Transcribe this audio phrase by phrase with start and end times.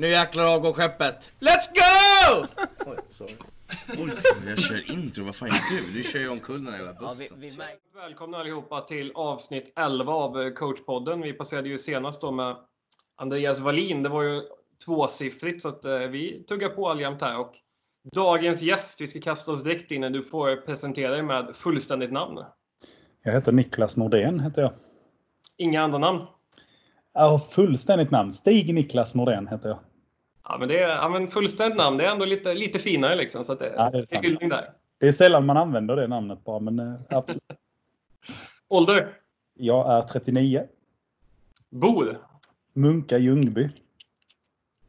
[0.00, 1.32] Nu jäklar avgår skeppet.
[1.40, 2.46] Let's go!
[2.86, 3.34] Oj, sorry.
[3.98, 4.10] Oj,
[4.46, 5.24] jag kör intro.
[5.24, 5.92] Vad fan gör du?
[5.92, 7.40] Du kör ju omkull den här jävla Ja, vi, bussen.
[7.40, 7.52] vi
[7.94, 11.20] Välkomna allihopa till avsnitt 11 av eh, coachpodden.
[11.20, 12.56] Vi passerade ju senast då med
[13.16, 14.02] Andreas Wallin.
[14.02, 14.42] Det var ju
[14.84, 17.38] tvåsiffrigt så att eh, vi tuggar på alljämt här.
[17.38, 17.54] Och
[18.12, 20.00] dagens gäst, vi ska kasta oss direkt in.
[20.00, 22.44] Du får presentera dig med fullständigt namn.
[23.22, 24.40] Jag heter Niklas Nordén.
[24.40, 24.72] Heter jag.
[25.56, 26.26] Inga andra namn.
[27.12, 28.32] Jag har fullständigt namn.
[28.32, 29.78] Stig Niklas Nordén heter jag.
[30.50, 33.44] Ja, men, det är, ja, men fullständigt namn, det är ändå lite, lite finare liksom.
[33.44, 34.70] Så det, Ja, det är hyllning där.
[34.98, 37.42] Det är sällan man använder det namnet bara, men eh, absolut.
[38.68, 39.12] Ålder?
[39.54, 40.66] Jag är 39.
[41.70, 42.18] Bor?
[42.72, 43.68] Munka Ljungby.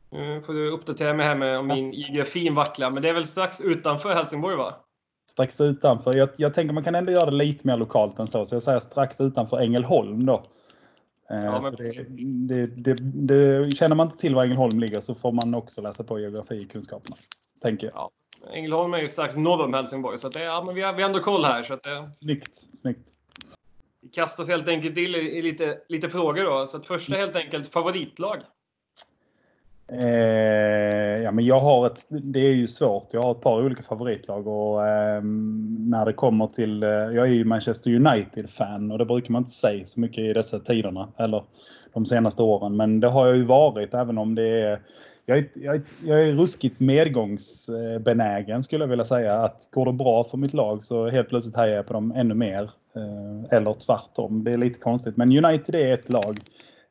[0.09, 2.91] Nu får du uppdatera mig här med om min geografin vacklar.
[2.91, 4.73] Men det är väl strax utanför Helsingborg va?
[5.30, 6.17] Strax utanför.
[6.17, 8.45] Jag, jag tänker man kan ändå göra det lite mer lokalt än så.
[8.45, 10.44] Så jag säger strax utanför Ängelholm då.
[11.31, 15.16] Eh, Ja, men så det, det, det, känner man inte till var Ängelholm ligger så
[15.16, 17.16] får man också läsa på geografikunskaperna.
[17.62, 17.95] Tänker jag.
[17.95, 18.12] Ja.
[18.53, 20.17] Ängelholm är ju strax norr om Helsingborg.
[20.17, 21.64] Så det, ja, men vi, har, vi har ändå koll här.
[21.64, 23.11] Så att det, Snyggt, snyggt.
[24.02, 26.67] Vi kastar oss helt enkelt till i, i lite, lite frågor då.
[26.67, 28.38] Så att första helt enkelt favoritlag.
[29.94, 33.08] Eh, ja, men jag har ett, det är ju svårt.
[33.11, 35.23] Jag har ett par olika favoritlag och eh,
[35.80, 39.52] när det kommer till, eh, jag är ju Manchester United-fan och det brukar man inte
[39.52, 41.44] säga så mycket i dessa tiderna eller
[41.94, 42.75] de senaste åren.
[42.75, 44.81] Men det har jag ju varit även om det är,
[45.25, 49.36] jag är, jag jag är ruskigt medgångsbenägen skulle jag vilja säga.
[49.36, 52.34] Att går det bra för mitt lag så helt plötsligt hejar jag på dem ännu
[52.34, 52.72] mer.
[52.95, 54.44] Eh, eller tvärtom.
[54.44, 55.17] Det är lite konstigt.
[55.17, 56.39] Men United är ett lag.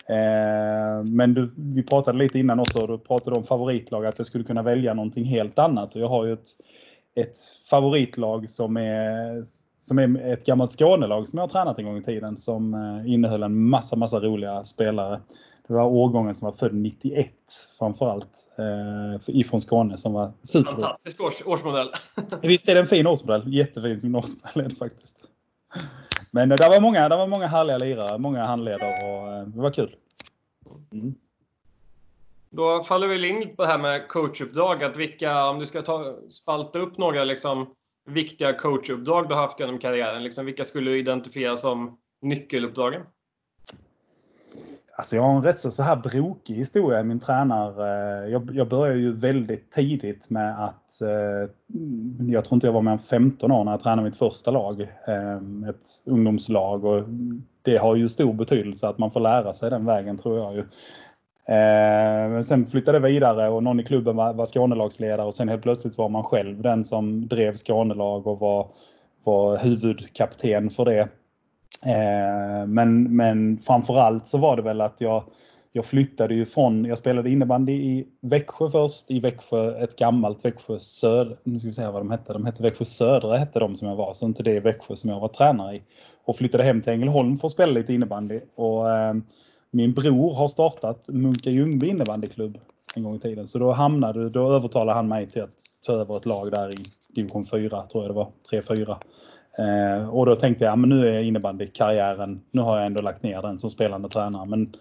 [0.09, 4.45] Eh, men du, vi pratade lite innan också, du pratade om favoritlag, att jag skulle
[4.45, 5.95] kunna välja någonting helt annat.
[5.95, 6.49] Och jag har ju ett,
[7.15, 7.39] ett
[7.71, 9.43] favoritlag som är,
[9.79, 13.13] som är ett gammalt Skånelag som jag har tränat en gång i tiden som eh,
[13.13, 15.21] innehöll en massa, massa roliga spelare.
[15.67, 17.31] Det var årgången som var född 91
[17.79, 20.71] framförallt, eh, ifrån Skåne som var super.
[20.71, 21.89] Fantastisk års, årsmodell.
[22.43, 23.55] Visst är det en fin årsmodell?
[23.55, 25.17] Jättefin årsmodell är det faktiskt.
[26.31, 29.71] Men det var många, det var många härliga lirare, många handledare och eh, det var
[29.71, 29.97] kul.
[30.93, 31.15] Mm.
[32.51, 34.85] Då faller vi in på det här med coachuppdrag.
[34.85, 37.75] Att vilka, om du ska ta, spalta upp några liksom,
[38.07, 40.23] viktiga coachuppdrag du har haft genom karriären.
[40.23, 43.03] Liksom, vilka skulle du identifiera som nyckeluppdragen?
[45.01, 48.25] Alltså jag har en rätt så, så här brokig historia i min tränare.
[48.25, 51.51] Eh, jag, jag började ju väldigt tidigt med att, eh,
[52.29, 54.81] jag tror inte jag var mer än 15 år när jag tränade mitt första lag.
[54.81, 57.05] Eh, ett ungdomslag och
[57.63, 60.65] det har ju stor betydelse att man får lära sig den vägen tror jag ju.
[62.29, 65.63] Men sen flyttade jag vidare och någon i klubben var, var Skånelagsledare och sen helt
[65.63, 68.69] plötsligt var man själv den som drev Skånelag och var,
[69.25, 71.09] var huvudkapten för det.
[71.87, 75.25] Eh, Men, men framförallt så var det väl att jag,
[75.73, 80.79] jag flyttade ju från, jag spelade innebandy i Växjö först, i Växjö, ett gammalt Växjö
[80.79, 83.89] Södra, nu ska vi se vad de hette, de hette Växjö Södra hette de som
[83.89, 85.83] jag var, så inte det Växjö som jag var tränare i.
[86.25, 88.41] Och flyttade hem till Ängelholm för att spela lite innebandy.
[88.55, 89.15] Och, eh,
[89.71, 92.59] min bror har startat Munka Ljungby innebandyklubb
[92.95, 93.47] en gång i tiden.
[93.47, 96.85] Så då hamnade, då övertalade han mig till att ta över ett lag där i
[97.15, 98.97] division 4, tror jag det var, 3-4.
[99.59, 103.23] Eh, och då tänkte jag, ja, men nu är innebandykarriären, nu har jag ändå lagt
[103.23, 104.47] ner den som spelande tränare.
[104.47, 104.75] Men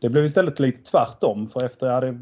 [0.00, 2.12] det blev istället lite tvärtom, för efter jag hade,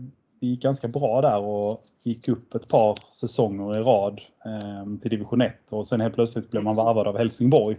[0.41, 5.11] det gick ganska bra där och gick upp ett par säsonger i rad eh, till
[5.11, 7.77] division 1 och sen helt plötsligt blev man varvad av Helsingborg.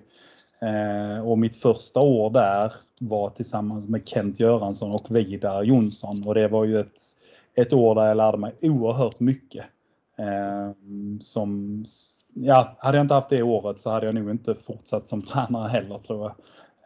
[0.61, 6.35] Eh, och mitt första år där var tillsammans med Kent Göransson och Vidar Jonsson och
[6.35, 6.99] det var ju ett,
[7.55, 9.65] ett år där jag lärde mig oerhört mycket.
[10.17, 10.71] Eh,
[11.19, 11.83] som,
[12.33, 15.67] ja, hade jag inte haft det året så hade jag nog inte fortsatt som tränare
[15.67, 16.35] heller tror jag.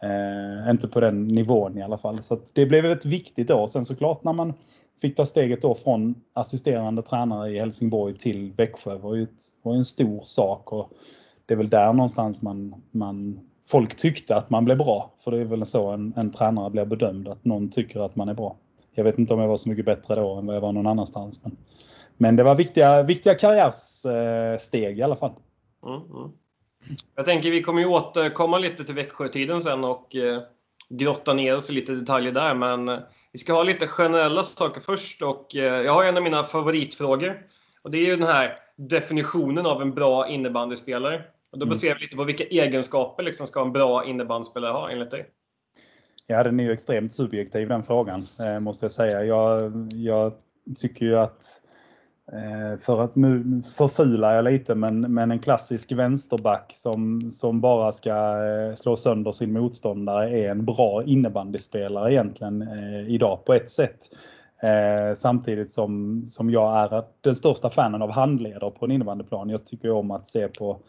[0.02, 2.24] Eh, inte på den nivån i alla fall.
[2.24, 3.68] Så att det blev ett viktigt år.
[3.68, 4.54] Sen såklart när man
[5.02, 9.74] fick ta steget då från assisterande tränare i Helsingborg till Växjö var ju, ett, var
[9.74, 10.74] ju en stor sak.
[10.74, 10.92] Och
[11.46, 13.40] det är väl där någonstans man, man
[13.70, 15.12] folk tyckte att man blev bra.
[15.24, 18.30] För det är väl så en, en tränare blir bedömd, att någon tycker att man
[18.30, 18.56] är bra.
[18.92, 20.88] Jag vet inte om jag var så mycket bättre då än vad jag var någon
[20.88, 21.44] annanstans.
[21.44, 21.58] Men,
[22.22, 25.32] men det var viktiga, viktiga karriärssteg i alla fall.
[25.86, 26.32] Mm, mm.
[27.16, 30.42] Jag tänker vi kommer ju återkomma lite till Växjötiden sen och eh,
[30.90, 32.54] grotta ner oss i lite detaljer där.
[32.54, 33.00] Men eh,
[33.32, 37.42] vi ska ha lite generella saker först och eh, jag har en av mina favoritfrågor.
[37.82, 41.24] Och det är ju den här definitionen av en bra innebandyspelare.
[41.52, 41.70] Och då Mm.
[41.70, 45.30] baserar vi lite på vilka egenskaper liksom ska en bra innebandyspelare ha enligt dig?
[46.28, 48.28] Ja, den är ju extremt subjektiv den frågan,
[48.60, 49.24] måste jag säga.
[49.26, 50.34] Jag, jag
[50.78, 51.46] tycker ju att,
[52.34, 57.92] Eh, för att nu förfular jag lite, men, men en klassisk vänsterback som, som bara
[57.92, 58.10] ska
[58.46, 64.00] eh, slå sönder sin motståndare är en bra innebandyspelare egentligen eh, idag på ett sätt.
[64.62, 69.50] Eh, samtidigt som, som jag är den största fanen av handledare på en innebandyplan.
[69.50, 70.80] Jag tycker om att se på,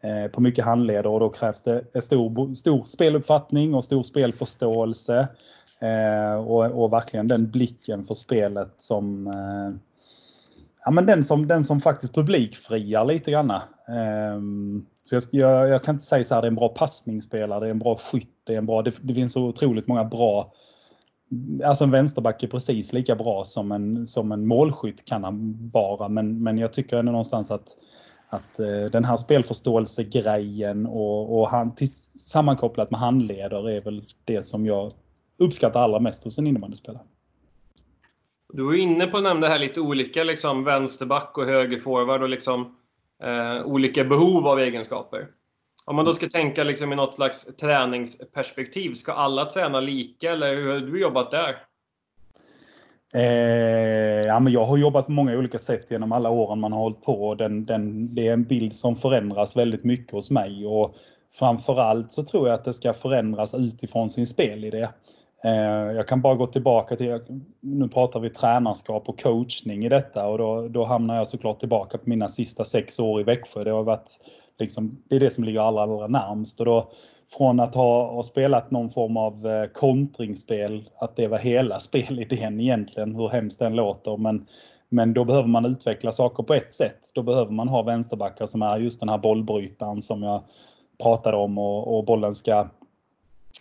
[0.00, 5.28] eh, på mycket handledare och då krävs det stor, stor speluppfattning och stor spelförståelse.
[5.78, 9.93] Eh, och, och verkligen den blicken för spelet som eh,
[10.84, 13.60] ja, men den, som, den som faktiskt publikfriar lite grann.
[14.36, 17.60] Um, så jag, jag, jag, kan inte säga så här, det är en bra passningsspelare,
[17.60, 20.04] det är en bra skytt, det, är en bra, det, det finns så otroligt många
[20.04, 20.52] bra
[21.64, 26.08] Alltså en vänsterback är precis lika bra som en, som en målskytt kan han vara.
[26.08, 27.68] Men, men jag tycker ändå någonstans att,
[28.28, 31.88] att uh, den här spelförståelsegrejen och, och han, till,
[32.20, 34.92] sammankopplat med handledare är väl det som jag
[35.36, 37.02] uppskattar allra mest hos en innebandyspelare.
[38.56, 42.76] Du var inne på att nämna här lite olika liksom, vänsterback och högerforward och liksom,
[43.22, 45.26] eh, olika behov av egenskaper.
[45.84, 50.56] Om man då ska tänka liksom, i något slags träningsperspektiv, ska alla träna lika eller
[50.56, 51.56] hur har du jobbat där?
[53.14, 56.80] Eh, ja, men jag har jobbat på många olika sätt genom alla åren man har
[56.80, 57.34] hållit på.
[57.34, 60.66] Den, den, det är en bild som förändras väldigt mycket hos mig.
[60.66, 60.96] Och
[61.38, 64.88] framförallt så tror jag att det ska förändras utifrån sin spelidé.
[65.44, 67.20] Eh, jag kan bara gå tillbaka till,
[67.60, 71.98] nu pratar vi tränarskap och coachning i detta och då, då hamnar jag såklart tillbaka
[71.98, 73.64] på mina sista sex år i Växjö.
[73.64, 74.10] Det har varit
[74.58, 76.60] liksom, det är det som ligger allra, allra närmst.
[76.60, 76.90] Och då,
[77.36, 82.60] från att ha, ha spelat någon form av eh, kontringsspel, att det var hela spelidén
[82.60, 84.16] egentligen, hur hemskt den låter.
[84.16, 84.46] Men,
[84.88, 87.10] men då behöver man utveckla saker på ett sätt.
[87.14, 90.42] Då behöver man ha vänsterbackar som är just den här bollbrytaren som jag
[91.02, 92.66] pratade om och, och bollen ska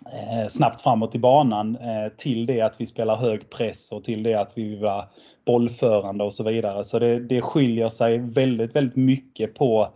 [0.02, 4.24] Eh, snabbt framåt i banan eh, till det att vi spelar hög press och till
[4.24, 5.08] det att vi vill vara
[5.46, 6.84] bollförande och så vidare.
[6.84, 9.88] Så det, det skiljer sig väldigt, väldigt mycket på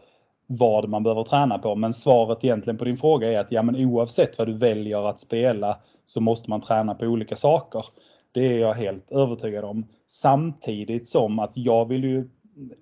[0.48, 1.76] vad man behöver träna på.
[1.76, 5.20] Men svaret egentligen på din fråga är att ja, men oavsett vad du väljer att
[5.20, 7.86] spela så måste man träna på olika saker.
[8.32, 9.86] Det är jag helt övertygad om.
[10.08, 12.30] Samtidigt som att jag vill ju,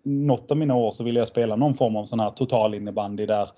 [0.04, 3.26] något av mina år så vill jag spela någon form av sån här total innebandy
[3.26, 3.50] där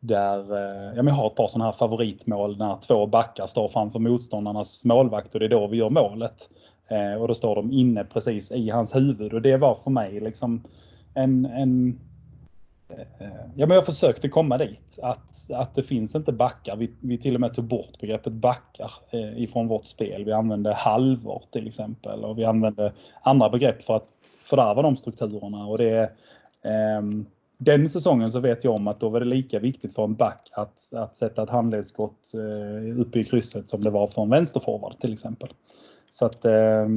[0.00, 3.68] där eh, ja, men jag har ett par sådana här favoritmål när två backar står
[3.68, 6.48] framför motståndarnas målvakt och det är då vi gör målet.
[6.88, 10.20] Eh, och då står de inne precis i hans huvud och det var för mig
[10.20, 10.64] liksom
[11.14, 12.00] en, en
[12.88, 14.98] eh, Ja, men jag försökte komma dit.
[15.02, 16.76] Att, att det finns inte backar.
[16.76, 20.24] Vi, vi till och med tog bort begreppet backar eh, ifrån vårt spel.
[20.24, 22.92] Vi använde halvor till exempel och vi använde
[23.22, 24.08] andra begrepp för att
[24.42, 25.66] fördärva de strukturerna.
[25.66, 26.02] Och det,
[26.62, 27.02] eh,
[27.58, 30.50] den säsongen så vet jag om att då var det lika viktigt för en back
[30.52, 35.00] att, att sätta ett handledsskott eh, uppe i krysset som det var för en vänsterforward
[35.00, 35.48] till exempel.
[36.10, 36.88] Så att eh,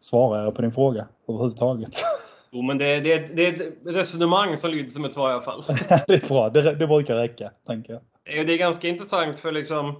[0.00, 1.90] svarar jag på din fråga överhuvudtaget.
[2.50, 5.42] Jo, men det, det, det är ett resonemang som lyder som ett svar i alla
[5.42, 5.64] fall.
[6.06, 8.02] det är bra, det, det brukar räcka, tänker jag.
[8.46, 9.94] Det är ganska intressant för liksom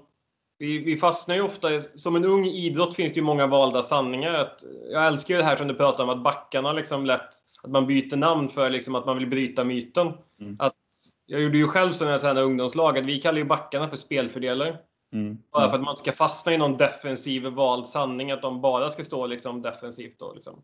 [0.58, 4.34] vi, vi fastnar ju ofta, som en ung idrott finns det ju många valda sanningar.
[4.34, 7.73] Att, jag älskar ju det här som du pratar om, att backarna liksom lätt att
[7.73, 10.12] man byter namn för liksom att man vill bryta myten.
[10.41, 10.56] Mm.
[10.59, 10.75] Att,
[11.26, 13.97] jag gjorde ju själv så när jag tränade ungdomslag, att vi kallar ju backarna för
[13.97, 14.76] spelfördelare.
[15.12, 15.38] Mm.
[15.53, 19.05] Bara för att man ska fastna i någon defensiv vald sanning, att de bara ska
[19.05, 20.62] stå liksom defensivt och liksom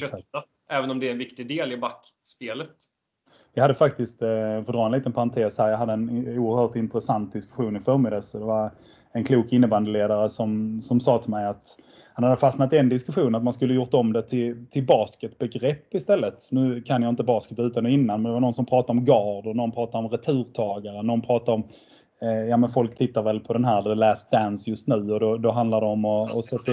[0.00, 0.42] kötta.
[0.68, 2.76] Även om det är en viktig del i backspelet.
[3.52, 6.76] Jag hade faktiskt, eh, för att dra en liten parentes här, jag hade en oerhört
[6.76, 8.32] intressant diskussion i förmiddags.
[8.32, 8.70] Det var
[9.12, 11.78] en klok innebandyledare som, som sa till mig att
[12.16, 15.94] han hade fastnat i en diskussion att man skulle gjort om det till, till basketbegrepp
[15.94, 16.48] istället.
[16.50, 19.04] Nu kan jag inte basket utan och innan, men det var någon som pratade om
[19.04, 21.02] gard och någon pratade om returtagare.
[21.02, 21.64] Någon pratade om,
[22.22, 25.20] eh, ja men folk tittar väl på den här The Last Dance just nu och
[25.20, 26.32] då, då handlar det om att...
[26.32, 26.72] Och sätta,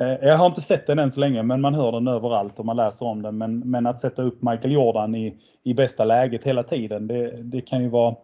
[0.00, 2.66] eh, jag har inte sett den än så länge, men man hör den överallt och
[2.66, 3.38] man läser om den.
[3.38, 7.60] Men, men att sätta upp Michael Jordan i, i bästa läget hela tiden, det, det
[7.60, 8.14] kan ju vara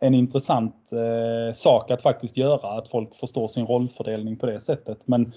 [0.00, 4.98] en intressant eh, sak att faktiskt göra, att folk förstår sin rollfördelning på det sättet.
[5.04, 5.32] Men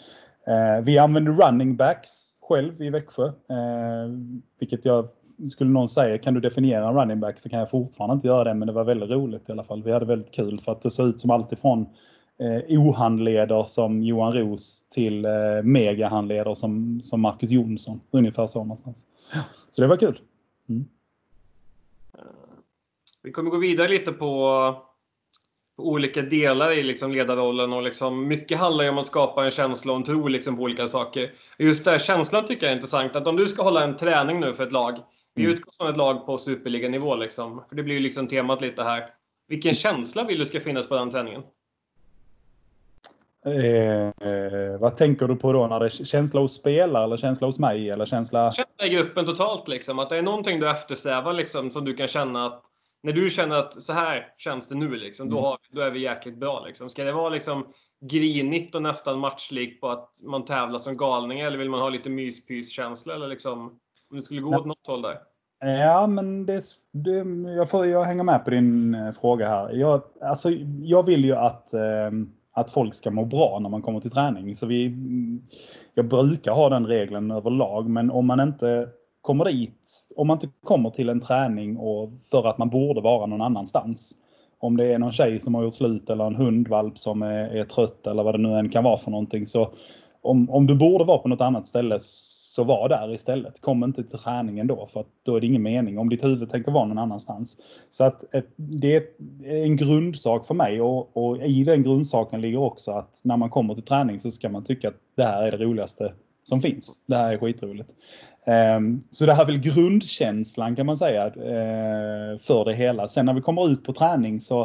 [0.47, 3.27] Eh, vi använder running backs själv i Växjö.
[3.27, 4.11] Eh,
[4.59, 5.07] vilket jag
[5.49, 8.43] skulle någon säga, kan du definiera en running back så kan jag fortfarande inte göra
[8.43, 9.83] det, men det var väldigt roligt i alla fall.
[9.83, 11.85] Vi hade väldigt kul för att det såg ut som alltifrån
[12.39, 15.31] eh, ohandleder som Johan Ros till eh,
[15.63, 18.01] megahandleder som, som Marcus Jonsson.
[18.11, 19.05] Ungefär så någonstans.
[19.71, 20.19] Så det var kul.
[20.69, 20.85] Mm.
[22.13, 22.19] Eh,
[23.23, 24.51] vi kommer gå vidare lite på
[25.77, 29.91] olika delar i liksom ledarrollen och liksom, mycket handlar ju om att skapa en känsla
[29.91, 31.31] och en tro liksom på olika saker.
[31.57, 33.15] Just det, känslan tycker jag är intressant.
[33.15, 34.99] Att om du ska hålla en träning nu för ett lag,
[35.35, 35.55] vi mm.
[35.55, 39.09] utgår från ett lag på superliganivå liksom, för det blir ju liksom temat lite här.
[39.47, 41.43] Vilken känsla vill du ska finnas på den träningen?
[43.45, 45.67] Eh, vad tänker du på då?
[45.67, 47.89] När det är känsla hos spelare eller känsla hos mig?
[47.89, 48.51] Eller känsla...
[48.51, 49.67] känsla i gruppen totalt.
[49.67, 49.99] Liksom.
[49.99, 52.63] Att det är någonting du eftersträvar liksom, som du kan känna att
[53.05, 55.43] när du känner att så här känns det nu, liksom, då, mm.
[55.43, 56.65] har, då är vi jäkligt bra.
[56.65, 56.89] Liksom.
[56.89, 57.67] Ska det vara liksom,
[58.01, 61.47] grinigt och nästan matchlikt på att man tävlar som galningar?
[61.47, 63.15] Eller vill man ha lite myspyskänsla?
[63.15, 65.17] Eller liksom, om det skulle gå åt något håll där?
[65.59, 69.73] Ja, men det, det, jag, får, jag hänger med på din eh, fråga här.
[69.73, 70.49] Jag, alltså,
[70.81, 72.11] jag vill ju att, eh,
[72.51, 74.55] att folk ska må bra när man kommer till träning.
[74.55, 74.95] Så vi,
[75.93, 78.89] jag brukar ha den regeln överlag, men om man inte
[79.25, 83.25] kommer dit, om man inte kommer till en träning och för att man borde vara
[83.25, 84.15] någon annanstans.
[84.59, 87.63] Om det är någon tjej som har gjort slut eller en hundvalp som är, är
[87.63, 89.45] trött eller vad det nu än kan vara för någonting.
[89.45, 89.69] Så
[90.21, 93.61] om, om du borde vara på något annat ställe så var där istället.
[93.61, 96.49] Kom inte till träningen då för att då är det ingen mening om ditt huvud
[96.49, 97.57] tänker vara någon annanstans.
[97.89, 99.03] Så att eh, det är
[99.63, 103.73] en grundsak för mig och, och, i den grundsaken ligger också att när man kommer
[103.73, 106.13] till träning så ska man tycka att det här är det roligaste
[106.43, 107.03] som finns.
[107.05, 107.95] Det här är skitroligt.
[108.45, 113.07] Ehm, så det här är väl grundkänslan kan man säga eh, för det hela.
[113.07, 114.61] Sen när vi kommer ut på träning så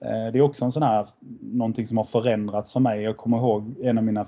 [0.00, 1.06] eh, det är också en sån här
[1.40, 3.02] någonting som har förändrats för mig.
[3.02, 4.26] Jag kommer ihåg en av mina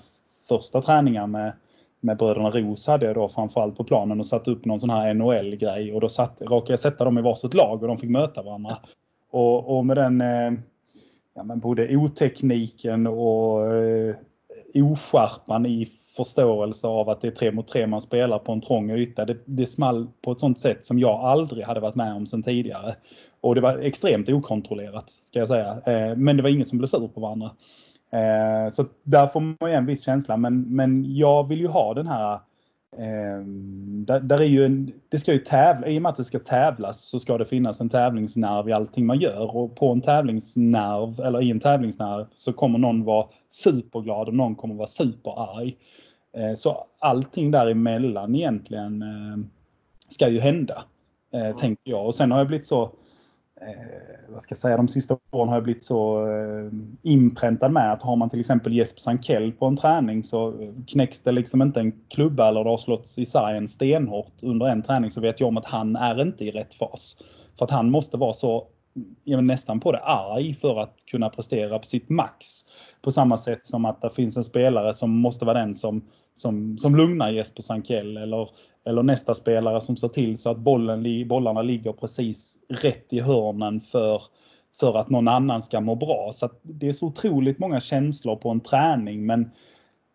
[0.49, 1.53] första träningar med
[2.00, 5.15] med bröderna Ros hade jag då framförallt på planen och satt upp någon sån här
[5.15, 8.43] NHL-grej och då satt, råkade jag sätta dem i varsitt lag och de fick möta
[8.43, 8.79] varandra.
[9.31, 10.53] Och, och med den eh,
[11.35, 14.15] ja, men både otekniken och eh,
[14.75, 18.91] oskärpan i förståelse av att det är tre mot tre man spelar på en trång
[18.91, 19.25] yta.
[19.25, 22.43] Det, det small på ett sånt sätt som jag aldrig hade varit med om sedan
[22.43, 22.95] tidigare.
[23.41, 25.79] Och det var extremt okontrollerat ska jag säga.
[25.87, 27.51] Eh, men det var ingen som blev sur på varandra.
[28.13, 30.37] Eh, så där får man ju en viss känsla.
[30.37, 32.33] Men, men jag vill ju ha den här
[32.97, 33.47] eh,
[34.07, 36.39] där, där, är ju en, det ska ju tävla, I och med att det ska
[36.39, 39.57] tävlas så ska det finnas en tävlingsnerv i allting man gör.
[39.57, 44.55] Och på en tävlingsnerv, eller i en tävlingsnerv, så kommer någon vara superglad och någon
[44.55, 45.77] kommer vara superarg.
[46.37, 49.38] Eh, så allting däremellan egentligen eh,
[50.09, 50.85] ska ju hända.
[51.33, 51.57] Mm.
[51.57, 52.07] Tänker jag.
[52.07, 52.90] Och sen har jag blivit så
[54.28, 56.28] vad ska jag säga, de sista åren har jag blivit så
[57.02, 61.33] inpräntad med att har man till exempel Jesper Sankell på en träning så knäcks det
[61.33, 65.21] liksom inte en klubba eller det har slått isär en stenhårt under en träning så
[65.21, 67.23] vet jag om att han är inte i rätt fas.
[67.59, 68.66] För att han måste vara så
[69.25, 72.47] nästan på det arg för att kunna prestera på sitt max.
[73.03, 76.79] På samma sätt som att det finns en spelare som måste vara den som, som,
[76.79, 78.49] som lugnar Jesper Sankell eller,
[78.85, 83.81] eller nästa spelare som ser till så att bollen, bollarna ligger precis rätt i hörnen
[83.81, 84.23] för,
[84.81, 86.31] för att någon annan ska må bra.
[86.33, 89.41] Så det är så otroligt många känslor på en träning men,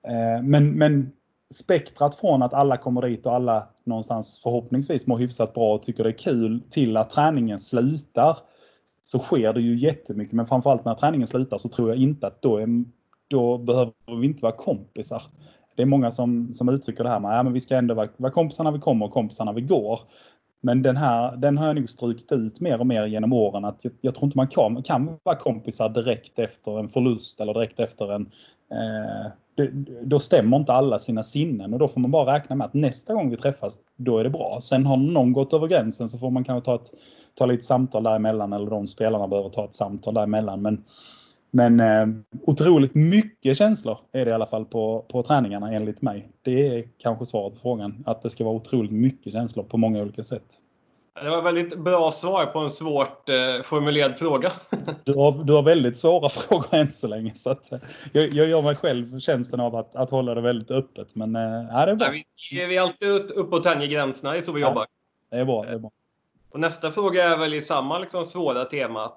[0.07, 1.11] eh, men, men
[1.53, 6.03] spektrat från att alla kommer dit och alla någonstans förhoppningsvis mår hyfsat bra och tycker
[6.03, 8.37] det är kul till att träningen slutar
[9.11, 10.33] så sker det ju jättemycket.
[10.33, 12.67] Men framförallt när träningen slutar så tror jag inte att då, är,
[13.27, 15.23] då behöver vi inte vara kompisar.
[15.75, 18.09] Det är många som, som uttrycker det här med att ja, vi ska ändå vara,
[18.17, 19.99] vara kompisar när vi kommer och kompisar när vi går.
[20.61, 23.65] Men den här den har jag nog strukit ut mer och mer genom åren.
[23.65, 27.53] att Jag, jag tror inte man kan, kan vara kompisar direkt efter en förlust eller
[27.53, 28.31] direkt efter en...
[28.71, 29.71] Eh, det,
[30.03, 33.13] då stämmer inte alla sina sinnen och då får man bara räkna med att nästa
[33.13, 34.59] gång vi träffas, då är det bra.
[34.61, 36.91] Sen har någon gått över gränsen så får man kanske ta, ett,
[37.35, 40.61] ta lite samtal däremellan eller de spelarna behöver ta ett samtal däremellan.
[40.61, 40.83] Men,
[41.51, 42.07] men eh,
[42.41, 46.31] otroligt mycket känslor är det i alla fall på, på träningarna enligt mig.
[46.41, 48.03] Det är kanske svaret på frågan.
[48.05, 50.57] Att det ska vara otroligt mycket känslor på många olika sätt.
[51.13, 54.51] Det var väldigt bra svar på en svårt eh, formulerad fråga.
[55.03, 57.31] du, har, du har väldigt svåra frågor än så länge.
[57.35, 57.79] Så att, eh,
[58.11, 61.15] jag, jag gör mig själv tjänsten av att, att hålla det väldigt öppet.
[61.15, 62.07] Men det är bra.
[62.07, 64.31] Nej, vi, vi är alltid uppe och tänjer gränserna.
[64.31, 64.87] Det är så vi ja, jobbar.
[65.29, 65.63] Det är bra.
[65.63, 65.91] Det är bra.
[66.51, 69.11] Och nästa fråga är väl i samma liksom, svåra tema.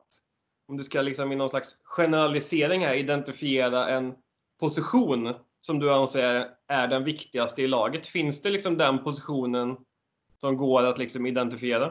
[0.68, 4.14] Om du ska liksom, i någon slags generalisering här identifiera en
[4.60, 8.06] position som du anser är den viktigaste i laget.
[8.06, 9.76] Finns det liksom den positionen
[10.38, 11.86] som går att liksom identifiera?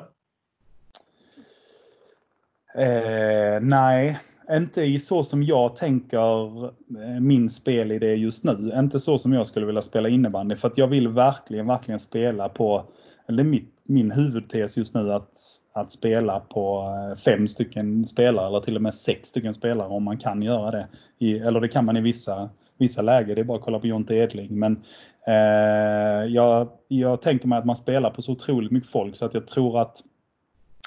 [2.76, 4.20] Eh, nej,
[4.52, 8.74] inte i så som jag tänker eh, min spelidé just nu.
[8.76, 10.56] Inte så som jag skulle vilja spela innebandy.
[10.56, 12.86] För att jag vill verkligen, verkligen spela på,
[13.28, 15.32] eller mitt, min huvudtes just nu att,
[15.74, 20.04] att spela på eh, fem stycken spelare eller till och med sex stycken spelare om
[20.04, 20.88] man kan göra det.
[21.20, 23.36] I, eller det kan man i vissa, vissa läger.
[23.36, 24.60] Det är bara att kolla på Jonte Edling.
[24.60, 24.84] Men
[25.28, 29.34] Eh, jag, jag tänker mig att man spelar på så otroligt mycket folk så att
[29.34, 30.04] jag tror att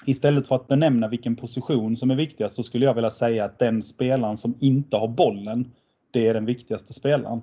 [0.06, 3.58] istället för att benämna vilken position som är viktigast så skulle jag vilja säga att
[3.58, 5.72] den spelaren som inte har bollen,
[6.10, 7.42] det är den viktigaste spelaren.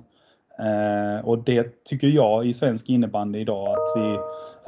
[0.59, 4.19] Eh, och det tycker jag i svensk innebandy idag att vi,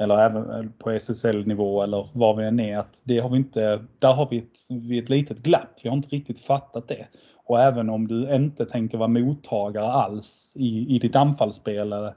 [0.04, 4.12] eller även på SSL-nivå eller var vi än är, att det har vi inte, där
[4.12, 5.78] har vi ett, vi ett litet glapp.
[5.82, 7.06] Vi har inte riktigt fattat det.
[7.44, 12.14] Och även om du inte tänker vara mottagare alls i, i ditt anfallsspel eller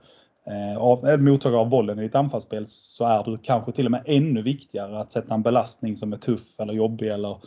[0.47, 4.03] eh, av, mottagare av bollen i ditt anfallsspel så är du kanske till och med
[4.05, 7.37] ännu viktigare att sätta en belastning som är tuff eller jobbig eller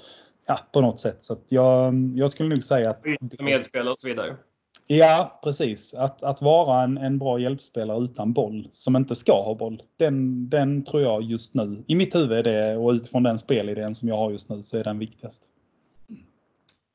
[0.46, 1.16] ja, på något sätt.
[1.24, 3.04] Så jag, jag skulle nog säga att...
[3.38, 4.36] Medspel och så vidare.
[4.86, 5.94] Ja, precis.
[5.94, 10.48] Att, att vara en, en bra hjälpspelare utan boll, som inte ska ha boll, den,
[10.48, 14.08] den tror jag just nu, i mitt huvud är det, och utifrån den spelidén som
[14.08, 15.44] jag har just nu, så är den viktigast.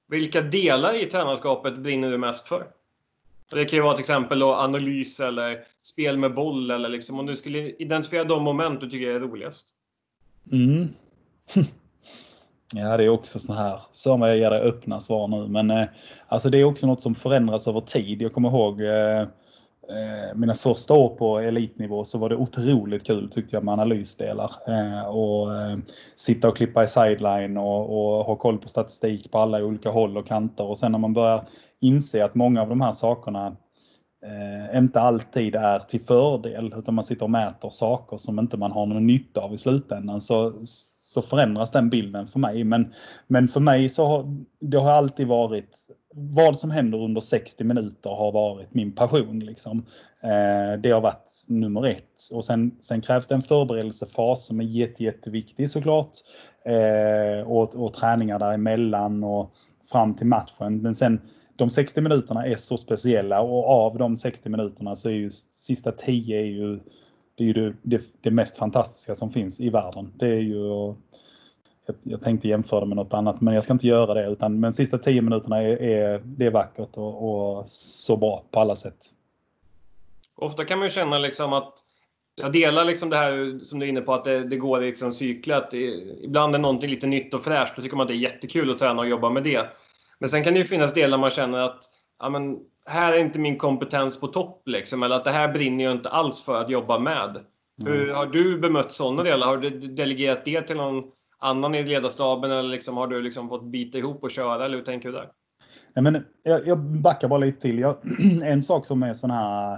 [0.07, 2.67] Vilka delar i tränarskapet brinner du mest för?
[3.53, 7.35] Det kan ju vara till exempel analys eller spel med boll eller liksom om du
[7.35, 9.69] skulle identifiera de moment du tycker är roligast.
[10.51, 10.87] Mm.
[12.73, 13.81] Ja, det är också så här.
[13.91, 15.47] Så jag ger dig öppna svar nu.
[15.47, 15.87] Men eh,
[16.27, 18.21] alltså det är också något som förändras över tid.
[18.21, 23.29] Jag kommer ihåg eh, eh, mina första år på elitnivå så var det otroligt kul
[23.29, 24.51] tyckte jag med analysdelar.
[24.67, 25.77] Eh, och eh,
[26.15, 30.17] sitta och klippa i sideline och, och ha koll på statistik på alla olika håll
[30.17, 30.63] och kanter.
[30.63, 31.47] Och sen när man börjar
[31.81, 33.55] inse att många av de här sakerna
[34.25, 38.71] eh, inte alltid är till fördel utan man sitter och mäter saker som inte man
[38.71, 40.53] har någon nytta av i slutändan så,
[41.07, 42.63] så förändras den bilden för mig.
[42.63, 42.93] Men,
[43.27, 45.77] men för mig så har det har alltid varit
[46.13, 49.39] vad som händer under 60 minuter har varit min passion.
[49.39, 49.85] Liksom.
[50.23, 52.29] Eh, det har varit nummer ett.
[52.33, 56.11] Och sen, sen krävs det en förberedelsefas som är jätte, jätteviktig såklart.
[56.65, 59.53] Eh, och, och träningar däremellan och
[59.91, 60.81] fram till matchen.
[60.81, 61.21] Men sen
[61.55, 65.91] de 60 minuterna är så speciella och av de 60 minuterna så är ju sista
[65.91, 66.79] 10 är ju
[67.37, 70.13] det, är ju det, det, det mest fantastiska som finns i världen.
[70.15, 70.95] Det är ju
[71.85, 74.59] jag, jag tänkte jämföra det med något annat men jag ska inte göra det utan
[74.59, 78.75] men sista tio minuterna är, är, det är vackert och, och så bra på alla
[78.75, 78.97] sätt.
[80.35, 81.73] Ofta kan man ju känna liksom att
[82.35, 85.11] jag delar liksom det här som du är inne på att det, det går liksom
[85.11, 85.55] cykler.
[85.55, 87.75] Att ibland är någonting lite nytt och fräscht.
[87.75, 89.65] Då tycker man att det är jättekul att träna och jobba med det.
[90.19, 91.83] Men sen kan det ju finnas delar man känner att
[92.19, 94.61] ja, men, här är inte min kompetens på topp.
[94.65, 97.29] Liksom, eller att det här brinner jag inte alls för att jobba med.
[97.81, 97.93] Mm.
[97.93, 99.47] Hur Har du bemött sådana delar?
[99.47, 101.03] Har du delegerat det till någon
[101.39, 104.65] annan i ledarstaben eller liksom, har du liksom fått bita ihop och köra?
[104.65, 105.29] Eller hur tänker du där?
[105.93, 107.79] Ja, men jag, jag backar bara lite till.
[107.79, 107.95] Jag,
[108.43, 109.77] en sak som är sån här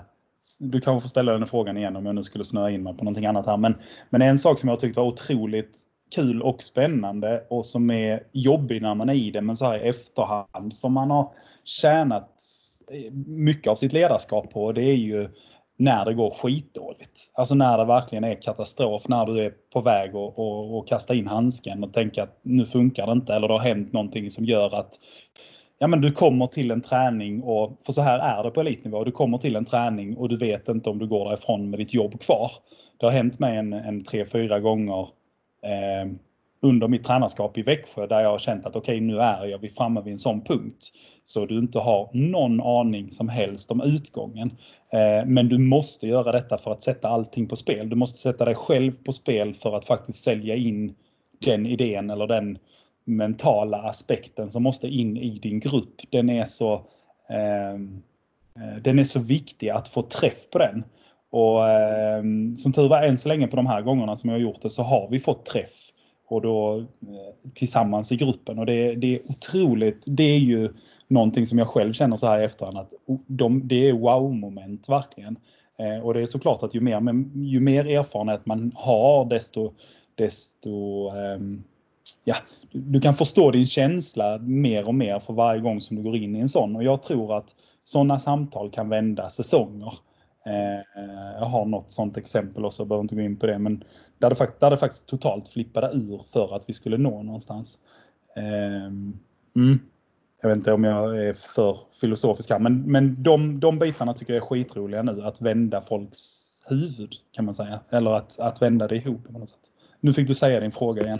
[0.59, 3.03] du kanske får ställa den frågan igen om jag nu skulle snöa in mig på
[3.03, 3.57] någonting annat här.
[3.57, 3.75] Men,
[4.09, 5.77] men en sak som jag tyckte var otroligt
[6.15, 9.85] kul och spännande och som är jobbig när man är i det, men så här
[9.85, 11.31] i efterhand som man har
[11.63, 12.41] tjänat
[13.25, 15.29] mycket av sitt ledarskap på, det är ju
[15.77, 17.31] när det går skitdåligt.
[17.33, 21.15] Alltså när det verkligen är katastrof, när du är på väg att och, och kasta
[21.15, 24.45] in handsken och tänka att nu funkar det inte eller det har hänt någonting som
[24.45, 24.99] gör att
[25.79, 29.03] ja, men du kommer till en träning och, för så här är det på elitnivå,
[29.03, 31.93] du kommer till en träning och du vet inte om du går därifrån med ditt
[31.93, 32.51] jobb kvar.
[32.97, 35.07] Det har hänt mig en, en tre, fyra gånger
[35.63, 36.11] eh,
[36.61, 39.71] under mitt tränarskap i Växjö där jag har känt att okej, okay, nu är jag
[39.77, 40.91] framme vid en sån punkt.
[41.23, 44.51] Så du inte har någon aning som helst om utgången.
[44.93, 47.89] Eh, men du måste göra detta för att sätta allting på spel.
[47.89, 50.95] Du måste sätta dig själv på spel för att faktiskt sälja in
[51.45, 52.57] den idén eller den
[53.05, 56.01] mentala aspekten som måste in i din grupp.
[56.09, 56.81] Den är så,
[57.29, 58.01] ehm,
[58.55, 60.83] eh den är så viktig att få träff på den.
[61.31, 62.23] Och eh,
[62.57, 64.69] som tur var än så länge på de här gångerna som jag har gjort det
[64.69, 65.88] så har vi fått träff.
[66.29, 68.59] Och då eh, tillsammans i gruppen.
[68.59, 70.03] Och det, det är otroligt.
[70.05, 70.69] Det är ju
[71.07, 74.89] någonting som jag själv känner så här i efterhand att oh, de, det är wow-moment
[74.89, 75.37] verkligen.
[75.79, 79.73] Eh, och det är såklart att ju mer, men, ju mer erfarenhet man har desto,
[80.15, 81.39] desto eh,
[82.23, 82.35] ja,
[82.71, 86.35] du kan förstå din känsla mer och mer för varje gång som du går in
[86.35, 86.75] i en sån.
[86.75, 89.93] Och jag tror att sådana samtal kan vända säsonger.
[90.49, 91.03] Eh,
[91.39, 93.83] jag har något sånt exempel också, jag behöver inte gå in på det, men
[94.17, 97.79] där det, fakt där det faktiskt totalt flippade ur för att vi skulle nå någonstans.
[98.35, 99.19] Ehm,
[99.55, 99.79] mm.
[100.41, 104.33] Jag vet inte om jag är för filosofisk här, men, men de, de bitarna tycker
[104.33, 107.79] jag är skitroliga nu, att vända folks huvud kan man säga.
[107.89, 109.59] Eller att, att vända det ihop på något sätt.
[109.99, 111.19] Nu fick du säga din fråga igen.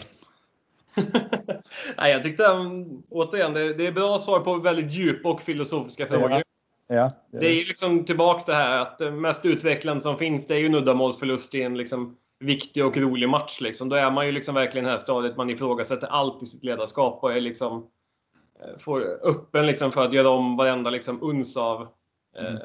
[1.98, 6.08] Nej, jag tyckte um, återigen, det, det är bra svar på väldigt djupa och filosofiska
[6.08, 6.44] frågor.
[6.92, 7.62] Ja, det, är det.
[7.62, 11.56] är liksom tillbaks det här att det mest utvecklande som finns det är ju uddamålsförlust
[11.56, 13.62] i en liksom viktig och rolig match.
[13.62, 13.90] Liksom.
[13.90, 16.64] Då är man ju liksom verkligen i det här stadiet man ifrågasätter allt i sitt
[16.64, 17.88] ledarskap och är liksom
[18.60, 21.88] eh, får öppen liksom för att göra om varenda liksom uns av
[22.36, 22.62] eh, mm.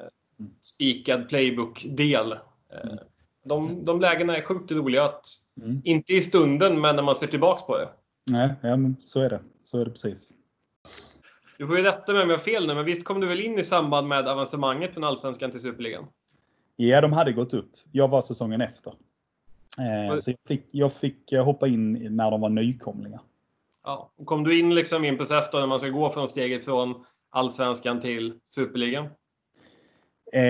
[0.61, 2.33] spikad playbook-del.
[2.33, 2.39] Eh,
[2.83, 2.99] mm.
[3.45, 5.05] de, de lägena är sjukt roliga.
[5.05, 5.27] Att,
[5.63, 5.83] mm.
[5.85, 7.89] Inte i stunden, men när man ser tillbaks på det.
[8.27, 9.41] Nej, ja, men så är det.
[9.65, 10.35] Så är det precis.
[11.59, 13.41] Du får ju rätta mig om jag har fel nu, men visst kom du väl
[13.41, 16.07] in i samband med avancemanget från Allsvenskan till Superligan?
[16.77, 17.71] Ja, de hade gått upp.
[17.93, 18.93] Jag var säsongen efter.
[19.79, 23.21] Eh, så jag fick, jag fick eh, hoppa in när de var nykomlingar.
[23.85, 24.11] Ja.
[24.25, 27.05] Kom du in liksom i en process då när man ska gå från steget från
[27.31, 29.09] Allsvenskan till Superligan?
[30.33, 30.43] Eh,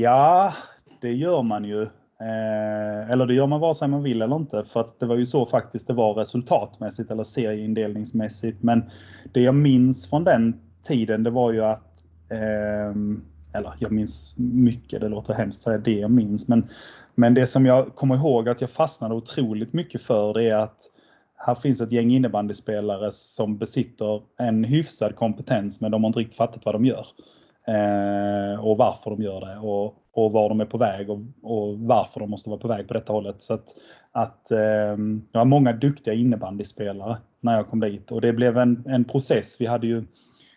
[0.00, 0.54] ja,
[1.00, 1.88] det gör man ju.
[2.22, 5.16] Eh, eller det gör man vare sig man vill eller inte för att det var
[5.16, 8.62] ju så faktiskt det var resultatmässigt eller serieindelningsmässigt.
[8.62, 8.90] Men
[9.32, 12.94] det jag minns från den tiden det var ju att eh,
[13.54, 16.48] eller jag minns mycket, det låter hemskt att säga det jag minns.
[16.48, 16.68] Men,
[17.14, 20.78] men det som jag kommer ihåg att jag fastnade otroligt mycket för det är att
[21.36, 26.36] här finns ett gäng innebandyspelare som besitter en hyfsad kompetens men de har inte riktigt
[26.36, 27.06] fattat vad de gör.
[27.66, 31.78] Eh, och varför de gör det och, och var de är på väg och, och,
[31.78, 33.42] varför de måste vara på väg på detta hållet.
[33.42, 33.74] Så att,
[34.12, 34.96] att eh,
[35.32, 39.56] det var många duktiga innebandyspelare när jag kom dit och det blev en, en process.
[39.60, 40.04] Vi hade ju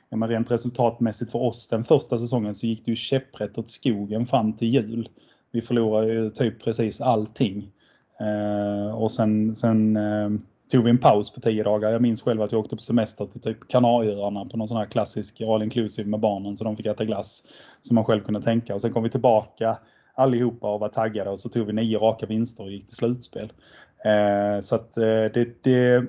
[0.10, 4.28] men rent resultatmässigt för oss den första säsongen så gick det ju käpprätt åt skogen
[4.28, 5.10] fram till jul.
[5.52, 7.72] Vi förlorade ju typ precis allting.
[8.20, 10.30] Eh, och sen, sen eh,
[10.72, 11.92] tog vi en paus på tio dagar.
[11.92, 14.86] Jag minns själv att jag åkte på semester till typ Kanarieöarna på någon sån här
[14.86, 17.44] klassisk all inclusive med barnen så de fick äta glass
[17.82, 18.76] som man själv kunde tänka.
[18.76, 19.78] Och sen kom vi tillbaka
[20.14, 23.54] allihopa och var taggade och så tog vi nio raka vinster och gick till slutspel.
[24.06, 26.06] Eh, så att eh, det, det,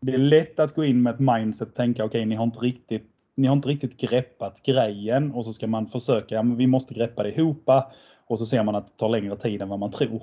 [0.00, 2.44] det är lätt att gå in med ett mindset och tänka okej, okay, ni har
[2.44, 6.56] inte riktigt ni har inte riktigt greppat grejen och så ska man försöka, ja men
[6.56, 7.70] vi måste greppa det ihop
[8.26, 10.22] och så ser man att det tar längre tid än vad man tror.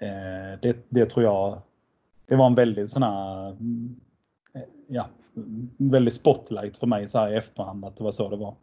[0.00, 1.62] Eh, det, det tror jag,
[2.26, 3.48] det var en väldigt sån här,
[4.54, 5.08] eh, ja,
[5.76, 8.54] väldigt spotlight för mig så här i efterhand att det var så det var.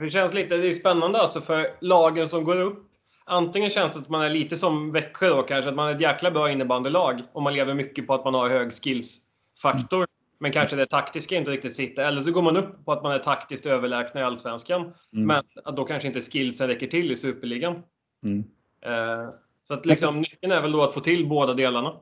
[0.00, 2.90] Det känns lite, det är spännande alltså för lagen som går upp.
[3.24, 6.00] Antingen känns det att man är lite som Växjö då kanske, att man är ett
[6.00, 10.06] jäkla bra innebandylag och man lever mycket på att man har hög skillsfaktor.
[10.38, 12.04] Men kanske det taktiska inte riktigt sitter.
[12.04, 14.80] Eller så går man upp på att man är taktiskt överlägsna i Allsvenskan.
[14.80, 15.26] Mm.
[15.26, 17.82] Men att då kanske inte skillsen räcker till i Superligan.
[18.24, 18.44] Mm.
[18.82, 19.28] Eh,
[19.62, 21.92] så att liksom, nyckeln är väl då att få till båda delarna.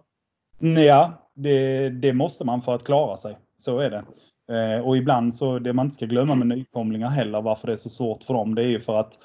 [0.86, 3.38] Ja, det, det måste man för att klara sig.
[3.56, 4.04] Så är det.
[4.56, 7.76] Eh, och ibland så, det man inte ska glömma med nykomlingar heller, varför det är
[7.76, 9.18] så svårt för dem, det är ju för att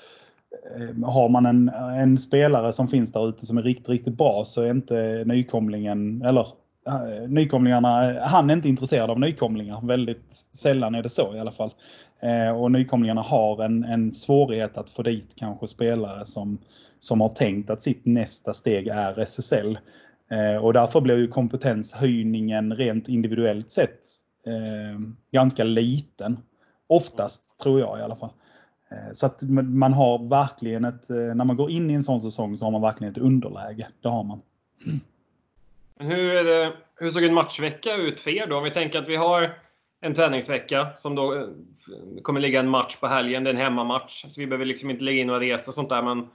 [0.76, 4.46] eh, har man en, en spelare som finns där ute som är riktigt, riktigt bra
[4.46, 6.48] så är inte nykomlingen, eller
[6.88, 9.88] Eh, nykomlingarna, han är inte intresserad av nykomlingar.
[9.88, 11.74] Väldigt sällan är det så i alla fall.
[12.20, 16.58] Eh, och nykomlingarna har en, en svårighet att få dit kanske spelare som,
[17.00, 19.78] som har tänkt att sitt nästa steg är SSL.
[20.30, 24.00] Eh, och därför blir ju kompetenshöjningen rent individuellt sett
[24.46, 25.00] eh,
[25.32, 26.38] ganska liten.
[26.88, 28.30] Oftast, tror jag i alla fall.
[28.92, 32.22] Eh, så att man har verkligen ett, eh, när man går in i en sån
[32.22, 33.88] säsong så har man verkligen ett underläge.
[34.02, 34.42] Det har man.
[36.00, 38.58] Hur, är det, hur såg en matchvecka ut för er då?
[38.58, 39.54] Om vi tänker att vi har
[40.02, 41.50] en träningsvecka som då
[42.22, 43.44] kommer ligga en match på helgen.
[43.44, 45.90] Det är en hemmamatch, så vi behöver liksom inte lägga in några resor och sånt
[45.90, 46.02] där.
[46.02, 46.28] Men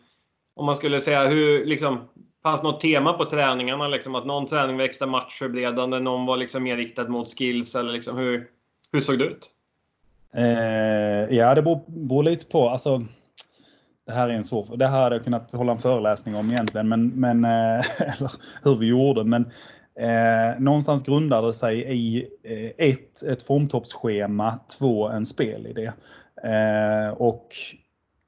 [0.54, 2.08] om man skulle säga hur, liksom,
[2.42, 3.88] fanns något tema på träningarna?
[3.88, 7.92] Liksom, att någon träning var extra matchförberedande, någon var liksom mer riktad mot skills eller
[7.92, 8.48] liksom, hur,
[8.92, 9.50] hur såg det ut?
[10.34, 12.68] Eh, ja, det beror, beror lite på.
[12.68, 13.04] Alltså,
[14.06, 16.88] det här är en svår Det här hade jag kunnat hålla en föreläsning om egentligen,
[16.88, 18.32] men, men eh, eller
[18.64, 19.24] hur vi gjorde.
[19.24, 19.42] Men
[20.00, 25.92] eh, någonstans grundade det sig i eh, ett, ett formtoppsschema, två, en spelidé.
[26.44, 27.48] Eh, och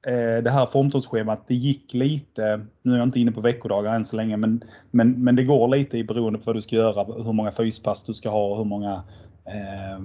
[0.07, 4.05] Eh, det här formtoppsschemat, det gick lite, nu är jag inte inne på veckodagar än
[4.05, 7.23] så länge, men, men, men det går lite i beroende på vad du ska göra,
[7.23, 9.03] hur många fyspass du ska ha och hur många
[9.45, 9.99] eh,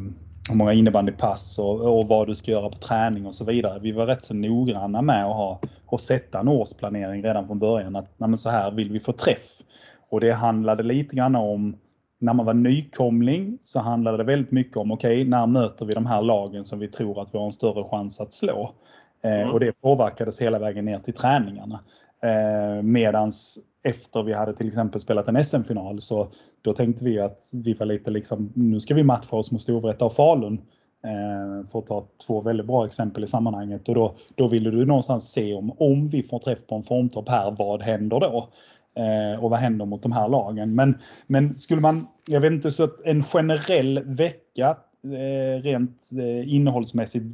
[0.49, 3.79] hur många innebandypass och, och vad du ska göra på träning och så vidare.
[3.79, 7.97] Vi var rätt så noggranna med att ha och sätta en årsplanering redan från början.
[7.97, 9.63] Att nej, så här vill vi få träff.
[10.11, 11.77] Och det handlade lite grann om
[12.19, 15.95] när man var nykomling så handlade det väldigt mycket om okej, okay, när möter vi
[15.95, 18.75] de här lagen som vi tror att vi har en större chans att slå?
[19.23, 19.51] Eh, mm.
[19.51, 21.81] och det påverkades hela vägen ner till träningarna.
[22.23, 26.31] Eh, medans efter vi hade till exempel spelat en SM-final så
[26.63, 30.05] då tänkte vi att vi var lite liksom, nu ska vi matcha oss mot Storvreta
[30.05, 30.61] och Falun.
[31.05, 33.89] Eh, för att ta två väldigt bra exempel i sammanhanget.
[33.89, 37.29] Och då, då ville du någonstans se om, om vi får träff på en formtopp
[37.29, 38.49] här, vad händer då?
[38.95, 40.75] Eh, och vad händer mot de här lagen?
[40.75, 46.55] Men, men skulle man, jag vet inte, så att en generell vecka eh, rent eh,
[46.55, 47.25] innehållsmässigt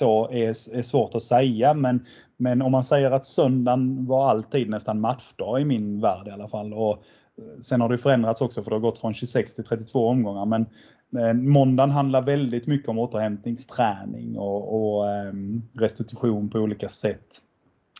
[0.00, 1.74] så är, är svårt att säga.
[1.74, 6.30] Men, men om man säger att söndagen var alltid nästan matchdag i min värld i
[6.30, 6.72] alla fall.
[6.74, 10.08] Och eh, sen har det förändrats också för det har gått från 26 till 32
[10.08, 10.46] omgångar.
[10.46, 10.66] Men,
[11.48, 17.38] måndagen handlar väldigt mycket om återhämtningsträning och, och ehm, restitution på olika sätt.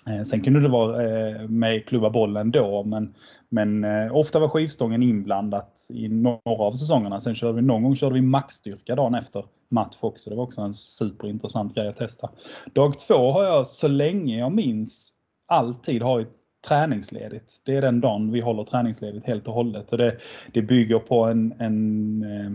[0.06, 3.14] Eh, sen kunde det vara eh, med klubba bollen då, men,
[3.48, 7.20] men eh, ofta var skivstången inblandat i några av säsongerna.
[7.20, 10.30] Sen körde vi någon gång körde vi maxstyrka dagen efter match också.
[10.30, 12.30] Det var också en superintressant grej att testa.
[12.72, 15.12] Dag två har jag så länge jag minns
[15.46, 16.26] alltid har
[16.68, 17.62] träningsledigt.
[17.66, 19.92] Det är den dagen vi håller träningsledigt helt och hållet.
[19.92, 20.16] Och det,
[20.52, 22.50] det bygger på en, en, eh,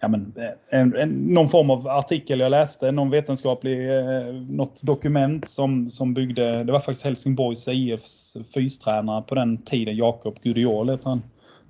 [0.00, 4.82] ja men, eh, en, en, någon form av artikel jag läste, någon vetenskaplig, eh, något
[4.82, 10.90] dokument som, som byggde, det var faktiskt Helsingborgs IFs fystränare på den tiden, Jakob Gudiol
[10.90, 11.22] heter han.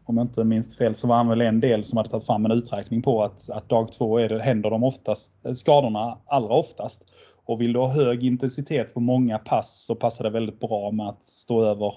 [0.04, 2.44] Om jag inte minns fel så var han väl en del som hade tagit fram
[2.44, 7.04] en uträkning på att, att dag två är det, händer de oftast, skadorna allra oftast.
[7.46, 11.08] Och vill du ha hög intensitet på många pass så passar det väldigt bra med
[11.08, 11.94] att stå över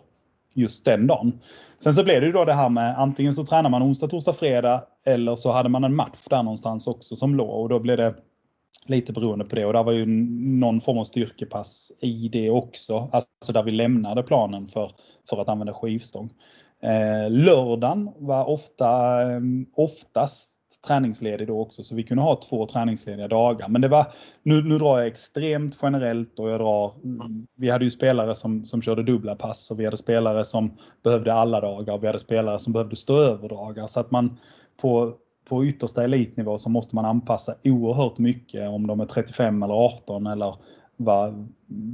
[0.54, 1.40] just den dagen.
[1.78, 4.34] Sen så blev det ju då det här med antingen så tränar man onsdag, torsdag,
[4.34, 7.98] fredag eller så hade man en match där någonstans också som låg och då blev
[7.98, 8.16] det
[8.86, 10.06] lite beroende på det och där var ju
[10.60, 13.10] någon form av styrkepass i det också.
[13.12, 14.92] Alltså där vi lämnade planen för,
[15.30, 16.30] för att använda skivstång.
[16.84, 19.40] Eh, lördagen var ofta, eh,
[19.76, 23.68] oftast träningsledig då också, så vi kunde ha två träningslediga dagar.
[23.68, 24.08] Men det var,
[24.44, 26.92] nu, nu drar jag extremt generellt och jag drar,
[27.56, 30.72] vi hade ju spelare som, som körde dubbla pass och vi hade spelare som
[31.04, 33.88] behövde alla dagar och vi hade spelare som behövde stå över dagar.
[33.88, 34.38] Så att man
[34.82, 35.14] på,
[35.50, 40.28] på yttersta elitnivå så måste man anpassa oerhört mycket om de är 35 eller 18
[40.28, 40.56] eller
[40.98, 41.48] vad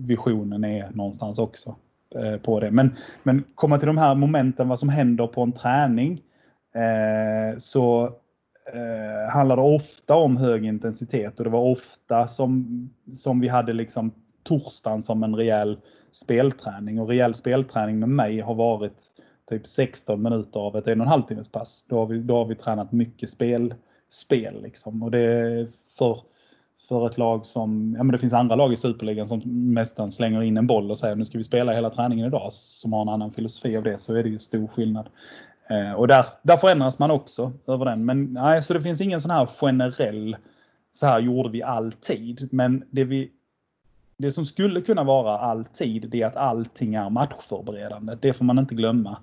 [0.07, 1.75] visionen är någonstans också
[2.15, 2.71] eh, på det.
[2.71, 6.21] Men, men komma till de här momenten, vad som händer på en träning.
[6.75, 8.15] Eh, så
[8.73, 14.11] eh, handlade ofta om hög intensitet och det var ofta som, som vi hade liksom
[14.43, 15.77] torsdagen som en rejäl
[16.11, 16.99] spelträning.
[16.99, 19.03] Och rejäl spelträning med mig har varit
[19.49, 21.85] typ 16 minuter av ett en och en halv timmes pass.
[21.89, 23.73] Då har vi, då har vi tränat mycket spel,
[24.09, 25.03] spel liksom.
[25.03, 26.19] Och det är för,
[26.89, 29.41] för ett lag som, ja men det finns andra lag i Superligan som
[29.73, 32.93] nästan slänger in en boll och säger nu ska vi spela hela träningen idag, som
[32.93, 35.09] har en annan filosofi av det, så är det ju stor skillnad.
[35.69, 38.05] Eh, och där, där förändras man också över den.
[38.05, 40.37] Men nej, så det finns ingen sån här generell,
[40.91, 42.47] så här gjorde vi alltid.
[42.51, 43.31] Men det vi
[44.17, 48.17] det som skulle kunna vara alltid, det är att allting är matchförberedande.
[48.21, 49.17] Det får man inte glömma.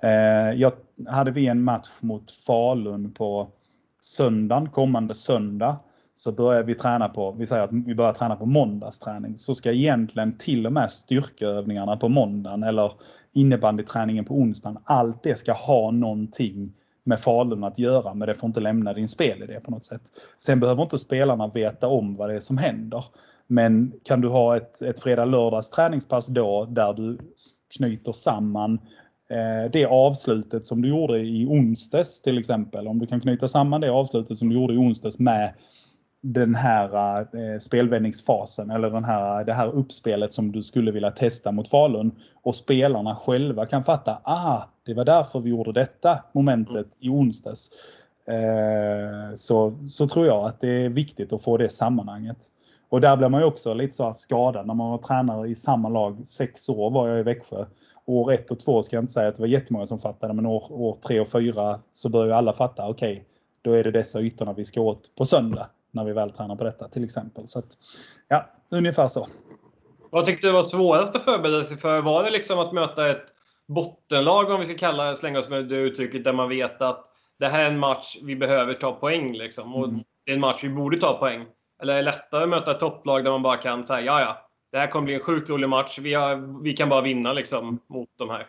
[0.00, 0.72] Eh, jag
[1.08, 3.48] hade vi en match mot Falun på
[4.00, 5.76] söndagen, kommande söndag,
[6.16, 9.72] så börjar vi träna på, vi säger att vi börjar träna på måndagsträning, så ska
[9.72, 12.92] egentligen till och med styrkeövningarna på måndagen eller
[13.32, 16.72] innebandyträningen på onsdagen, allt det ska ha någonting
[17.04, 20.02] med Falun att göra, men det får inte lämna din spelidé på något sätt.
[20.38, 23.04] Sen behöver inte spelarna veta om vad det är som händer.
[23.46, 27.18] Men kan du ha ett, ett fredag-lördags träningspass då där du
[27.76, 28.80] knyter samman
[29.30, 32.88] eh, det avslutet som du gjorde i onsdags till exempel.
[32.88, 35.52] Om du kan knyta samman det avslutet som du gjorde i onsdags med
[36.32, 41.52] den här eh, spelvändningsfasen eller den här, det här uppspelet som du skulle vilja testa
[41.52, 42.12] mot Falun
[42.42, 47.70] och spelarna själva kan fatta, ah, det var därför vi gjorde detta momentet i onsdags.
[48.28, 52.38] Eh, så, så tror jag att det är viktigt att få det sammanhanget.
[52.88, 55.88] Och där blir man ju också lite så skadad när man var tränare i samma
[55.88, 56.26] lag.
[56.26, 57.64] Sex år var jag i Växjö.
[58.04, 60.46] År ett och två ska jag inte säga att det var jättemånga som fattade, men
[60.46, 63.24] år, år tre och fyra så börjar alla fatta, okej, okay,
[63.62, 66.64] då är det dessa ytorna vi ska åt på söndag när vi väl tränar på
[66.64, 67.48] detta till exempel.
[67.48, 67.78] Så att,
[68.28, 69.26] ja, ungefär så.
[70.10, 72.02] Vad tyckte du var svårast att förbereda sig för?
[72.02, 73.26] Var det liksom att möta ett
[73.68, 77.04] bottenlag, om vi ska kalla slänga oss med det uttrycket, där man vet att
[77.38, 79.74] det här är en match vi behöver ta poäng liksom.
[79.74, 80.00] Och mm.
[80.24, 81.46] det är en match vi borde ta poäng.
[81.82, 84.48] Eller är det lättare att möta ett topplag där man bara kan säga ja, ja,
[84.72, 85.98] det här kommer bli en sjukt rolig match.
[85.98, 88.46] Vi, har, vi kan bara vinna liksom mot de här.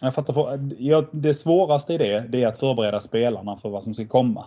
[0.00, 0.60] Jag fattar.
[0.78, 4.44] Ja, det svåraste i det, det är att förbereda spelarna för vad som ska komma.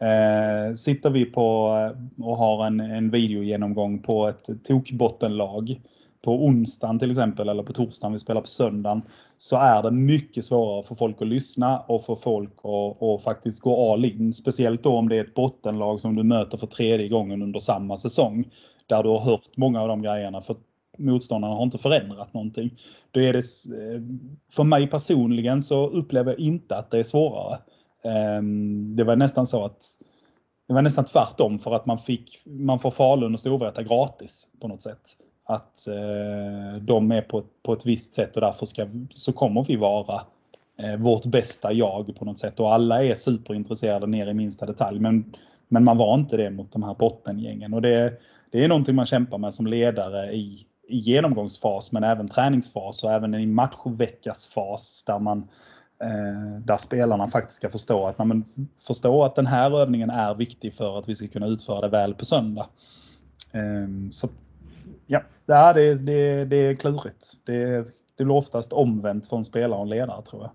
[0.00, 5.80] Eh, sitter vi på eh, och har en, en videogenomgång på ett tokbottenlag
[6.22, 9.02] på onsdagen till exempel eller på torsdagen, vi spelar på söndagen,
[9.38, 13.60] så är det mycket svårare för folk att lyssna och för folk att, att faktiskt
[13.60, 14.32] gå all in.
[14.32, 17.96] Speciellt då om det är ett bottenlag som du möter för tredje gången under samma
[17.96, 18.44] säsong.
[18.86, 20.56] Där du har hört många av de grejerna för
[20.98, 22.70] motståndarna har inte förändrat någonting.
[23.10, 24.02] Då är det, eh,
[24.50, 27.58] för mig personligen så upplever jag inte att det är svårare.
[28.06, 29.82] Ehm, det var nästan så att
[30.68, 34.68] det var nästan tvärtom för att man fick, man får Falun och Storvreta gratis på
[34.68, 35.16] något sätt
[35.46, 39.76] att eh, de är på, på ett visst sätt och därför ska, så kommer vi
[39.76, 40.22] vara
[40.78, 42.60] eh, vårt bästa jag på något sätt.
[42.60, 45.00] Och alla är superintresserade ner i minsta detalj.
[45.00, 45.32] Men,
[45.68, 47.74] men man var inte det mot de här bottengängen.
[47.74, 48.12] Och det,
[48.50, 53.12] det är någonting man kämpar med som ledare i, i genomgångsfas men även träningsfas och
[53.12, 55.44] även i matchveckasfas där man eh,
[56.64, 58.44] där spelarna faktiskt ska förstå att, man
[58.86, 62.14] förstå att den här övningen är viktig för att vi ska kunna utföra det väl
[62.14, 62.66] på söndag.
[63.52, 64.28] Eh, så
[65.06, 67.32] Ja, det, det, det är klurigt.
[67.44, 70.50] Det, det blir oftast omvänt från spelare och ledare tror jag.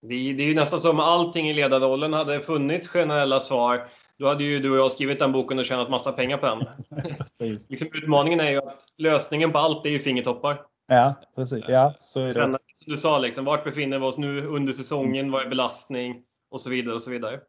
[0.00, 3.88] Det, det är ju nästan som allting i ledarrollen hade funnits generella svar.
[4.18, 6.64] Då hade ju du och jag skrivit den boken och tjänat massa pengar på den.
[7.40, 7.58] Liksom,
[7.94, 10.60] utmaningen är ju att lösningen på allt är ju fingertoppar.
[10.86, 11.64] Ja, precis.
[11.68, 12.58] Ja, så är det.
[12.74, 15.30] Som du sa, liksom, vart befinner vi oss nu under säsongen?
[15.30, 16.22] Vad är belastning?
[16.50, 17.40] Och så vidare och så vidare.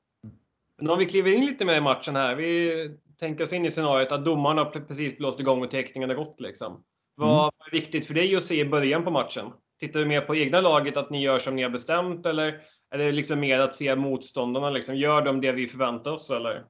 [0.77, 2.35] Men om vi kliver in lite mer i matchen här.
[2.35, 6.17] Vi tänka oss in i scenariot att domaren har precis blåst igång och teckningen har
[6.17, 6.41] gått.
[6.41, 6.83] Liksom.
[7.15, 7.51] Vad mm.
[7.67, 9.45] är viktigt för dig att se i början på matchen?
[9.79, 12.57] Tittar du mer på egna laget, att ni gör som ni har bestämt eller
[12.91, 14.69] är det liksom mer att se motståndarna?
[14.69, 16.65] Liksom, gör de det vi förväntar oss eller?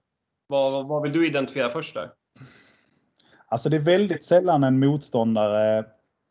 [0.47, 2.09] Vad, vad vill du identifiera först där?
[3.47, 5.85] Alltså det är väldigt sällan en motståndare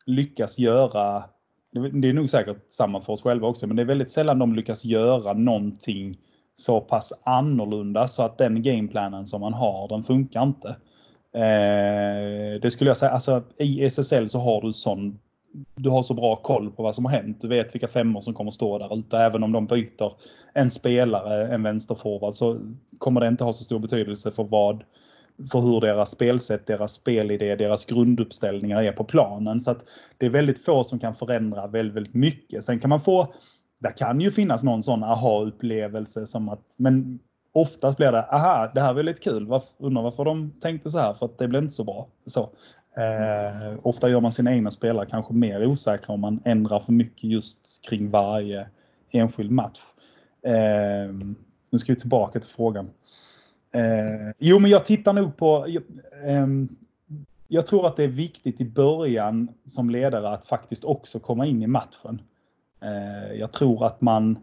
[0.05, 1.23] lyckas göra,
[1.71, 4.55] det är nog säkert samma för oss själva också, men det är väldigt sällan de
[4.55, 6.17] lyckas göra någonting
[6.55, 10.67] så pass annorlunda så att den gameplanen som man har, den funkar inte.
[11.35, 15.19] Eh, det skulle jag säga, alltså i SSL så har du sån
[15.75, 17.41] du har så bra koll på vad som har hänt.
[17.41, 19.17] Du vet vilka femmor som kommer stå där ute.
[19.17, 20.13] Även om de byter
[20.53, 22.59] en spelare, en vänsterforward, så
[22.97, 24.83] kommer det inte ha så stor betydelse för vad
[25.51, 29.61] för hur deras spelsätt, deras spelidé, deras grunduppställningar är på planen.
[29.61, 29.85] Så att
[30.17, 32.65] det är väldigt få som kan förändra väldigt, väldigt mycket.
[32.65, 33.33] Sen kan man få,
[33.79, 37.19] det kan ju finnas någon sån aha-upplevelse som att, men
[37.53, 40.99] oftast blir det, aha, det här var lite kul, Varför, undrar varför de tänkte så
[40.99, 42.07] här, för att det blev inte så bra.
[42.25, 42.49] Så.
[42.95, 47.23] Eh, ofta gör man sina egna spelare kanske mer osäkra om man ändrar för mycket
[47.23, 48.67] just kring varje
[49.11, 49.79] enskild match.
[50.41, 51.13] Eh,
[51.71, 52.89] nu ska vi tillbaka till frågan.
[53.73, 55.65] Eh, jo, men jag tittar nog på...
[56.25, 56.47] Eh,
[57.47, 61.63] jag tror att det är viktigt i början som ledare att faktiskt också komma in
[61.63, 62.21] i matchen.
[62.81, 64.37] Eh, jag tror att man...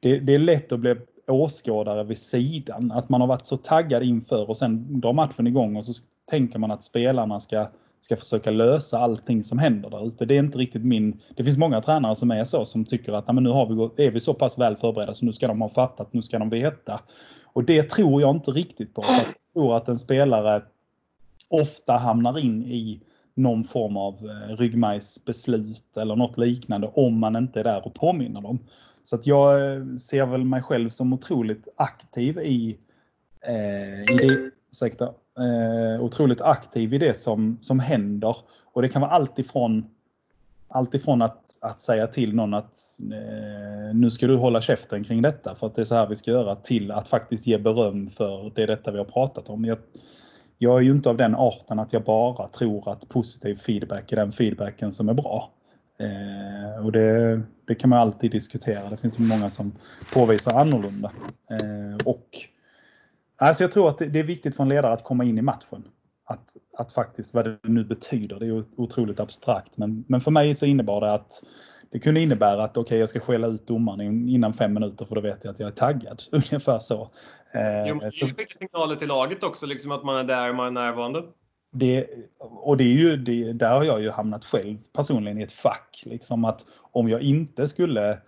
[0.00, 2.92] Det, det, är lätt att bli åskådare vid sidan.
[2.92, 5.92] Att man har varit så taggad inför och sen drar matchen igång och så
[6.30, 7.68] tänker man att spelarna ska,
[8.00, 10.24] ska försöka lösa allting som händer där ute.
[10.24, 11.20] Det är inte riktigt min...
[11.36, 14.20] Det finns många tränare som är så, som tycker att nu har vi är vi
[14.20, 17.00] så pass väl förberedda så nu ska de ha fattat, nu ska de veta.
[17.54, 19.02] Och det tror jag inte riktigt på.
[19.02, 20.62] Jag tror att en spelare
[21.48, 23.00] ofta hamnar in i
[23.34, 28.40] någon form av eh, ryggmärgsbeslut eller något liknande om man inte är där och påminner
[28.40, 28.58] dem.
[29.04, 32.78] Så att jag eh, ser väl mig själv som otroligt aktiv i,
[33.40, 35.04] eh, i det, ursäkta,
[35.38, 38.36] eh, otroligt aktiv i det som, som händer.
[38.64, 39.90] Och det kan vara allt ifrån
[40.74, 45.54] Alltifrån att, att säga till någon att eh, nu ska du hålla käften kring detta
[45.54, 48.52] för att det är så här vi ska göra till att faktiskt ge beröm för
[48.54, 49.64] det detta vi har pratat om.
[49.64, 49.78] Jag,
[50.58, 54.16] jag är ju inte av den arten att jag bara tror att positiv feedback är
[54.16, 55.50] den feedbacken som är bra.
[55.98, 58.90] Eh, och det, det, kan man alltid diskutera.
[58.90, 59.72] Det finns många som
[60.14, 61.10] påvisar annorlunda.
[61.50, 62.28] Eh, och,
[63.36, 65.42] alltså jag tror att det, det, är viktigt för en ledare att komma in i
[65.42, 65.84] matchen
[66.24, 68.38] att, att faktiskt vad det nu betyder.
[68.38, 69.78] Det är otroligt abstrakt.
[69.78, 71.42] Men, men för mig så innebar det att
[71.90, 75.14] det kunde innebära att okej, okay, jag ska skälla ut domaren innan fem minuter för
[75.14, 76.22] då vet jag att jag är taggad.
[76.32, 77.10] Ungefär så.
[77.52, 80.70] Eh, jo, det skickar signaler till laget också, liksom att man är där, man är
[80.70, 81.22] närvarande.
[81.72, 82.06] Det,
[82.38, 86.02] och det är ju, det, där har jag ju hamnat själv personligen i ett fack.
[86.06, 88.18] Liksom att om jag inte skulle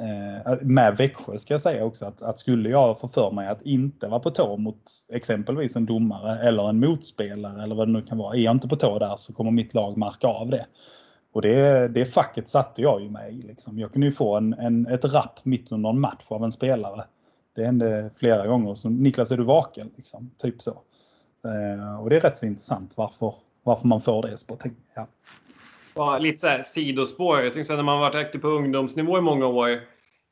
[0.00, 3.48] Eh, äh, med Växjö ska jag säga också att, att skulle jag få för mig
[3.48, 7.92] att inte vara på tå mot exempelvis en domare eller en motspelare eller vad det
[7.92, 8.36] nu kan vara.
[8.36, 10.66] Är jag inte på tå där så kommer mitt lag marka av det.
[11.32, 13.42] Och det, det facket satte jag ju mig i.
[13.42, 13.78] Liksom.
[13.78, 17.04] Jag kunde ju få en, en, ett rapp mitt under en match av en spelare.
[17.54, 18.74] Det hände flera gånger.
[18.74, 19.90] Så, Niklas, är du vaken?
[19.96, 20.70] Liksom, typ så.
[21.44, 24.36] Eh, och det är rätt så intressant varför, varför man får det.
[24.94, 25.06] Ja
[25.98, 27.40] ja, lite så här sidospår.
[27.40, 29.80] Jag tänkte när man varit aktiv på ungdomsnivå i många år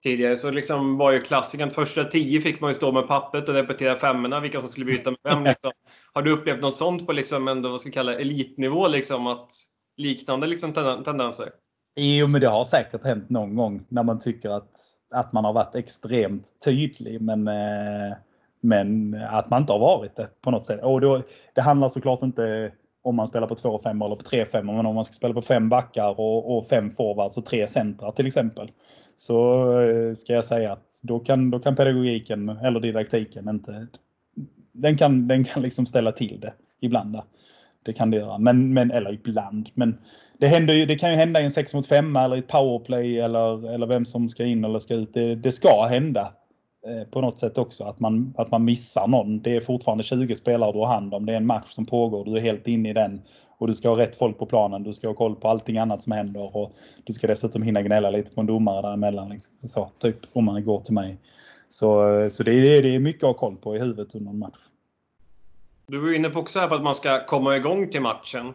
[0.03, 3.55] tidigare så liksom var ju klassikern första tio fick man ju stå med pappret och
[3.55, 5.45] repetera femmorna vilka som skulle byta med vem.
[5.45, 5.73] Liksom.
[6.13, 8.89] Har du upplevt något sånt på liksom ändå, vad ska kalla elitnivå?
[8.89, 9.53] Liksom, att
[9.97, 10.73] liknande liksom,
[11.05, 11.49] tendenser?
[11.97, 14.71] Jo, men det har säkert hänt någon gång när man tycker att,
[15.11, 17.21] att man har varit extremt tydlig.
[17.21, 18.17] Men, eh,
[18.61, 20.83] men att man inte har varit det på något sätt.
[20.83, 21.23] Och då,
[21.55, 22.73] det handlar såklart inte
[23.07, 24.63] om man spelar på 2-5 eller på 3-5.
[24.63, 28.13] Men om man ska spela på fem backar och, och fem forwards och tre centra
[28.13, 28.71] till exempel.
[29.17, 33.87] Så eh, ska jag säga att då kan, då kan pedagogiken eller didaktiken inte...
[34.73, 37.13] Den kan, den kan liksom ställa till det ibland.
[37.13, 37.23] Där.
[37.83, 38.39] Det kan det göra.
[38.39, 39.69] Men, men, eller ibland.
[39.75, 39.99] Men
[40.39, 42.49] det, händer ju, det kan ju hända i en 6 mot 5 eller i ett
[42.49, 45.15] powerplay eller, eller vem som ska in eller ska ut.
[45.15, 46.33] Det, det ska hända.
[46.87, 47.85] Eh, på något sätt också.
[47.85, 49.43] Att man, att man missar någon.
[49.43, 51.27] Det är fortfarande 20 spelare du har hand om.
[51.27, 52.25] Det är en match som pågår.
[52.25, 53.23] Du är helt inne i den.
[53.59, 54.83] Och du ska ha rätt folk på planen.
[54.83, 56.57] Du ska ha koll på allting annat som händer.
[56.57, 56.73] Och
[57.05, 59.29] du ska dessutom hinna gnälla lite på en domare däremellan.
[59.29, 59.55] Liksom.
[59.69, 61.19] Så, typ om man går till mig.
[61.69, 64.31] Så, eh, så det, är, det är mycket att ha koll på i huvudet under
[64.31, 64.59] en match.
[65.87, 68.55] Du var inne på också här på att man ska komma igång till matchen.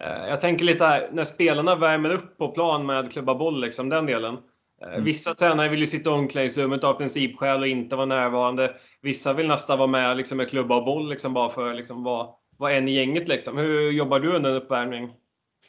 [0.00, 3.88] Eh, jag tänker lite här, när spelarna värmer upp på plan med klubba boll, liksom,
[3.88, 4.38] den delen.
[4.84, 5.04] Eh, mm.
[5.04, 8.70] Vissa tränare vill ju sitta i omklädningsrummet av principskäl och inte vara närvarande.
[9.02, 12.02] Vissa vill nästan vara med liksom, med klubba och boll liksom, bara för att liksom,
[12.02, 13.28] vara, vara en i gänget.
[13.28, 13.58] Liksom.
[13.58, 15.10] Hur jobbar du under en uppvärmning?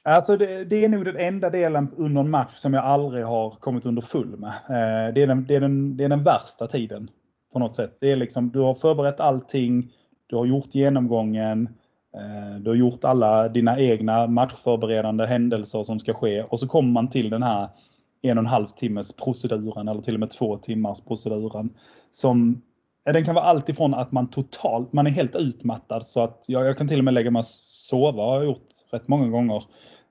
[0.03, 3.51] Alltså det, det, är nog den enda delen under en match som jag aldrig har
[3.51, 4.49] kommit under full med.
[4.49, 7.09] Eh, det, är den, det, är den, det är den värsta tiden
[7.53, 7.97] på något sätt.
[7.99, 9.91] Det är liksom, du har förberett allting,
[10.27, 11.69] du har gjort genomgången,
[12.15, 16.91] eh, du har gjort alla dina egna matchförberedande händelser som ska ske och så kommer
[16.91, 17.69] man till den här
[18.21, 21.69] en och en halv timmes proceduren eller till och med två timmars proceduren
[22.11, 22.61] som
[23.05, 26.65] den kan vara allt ifrån att man totalt, man är helt utmattad så att jag,
[26.65, 29.63] jag kan till och med lägga mig och sova, har jag gjort rätt många gånger.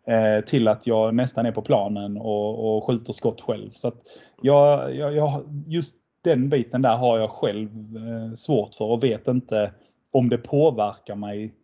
[0.06, 3.70] Eh, till att jag nästan är på planen och, och skjuter skott själv.
[3.70, 4.02] Så att
[4.42, 9.28] jag, jag, jag, just den biten där har jag själv eh, svårt för och vet
[9.28, 9.72] inte
[10.10, 11.54] om det påverkar mig.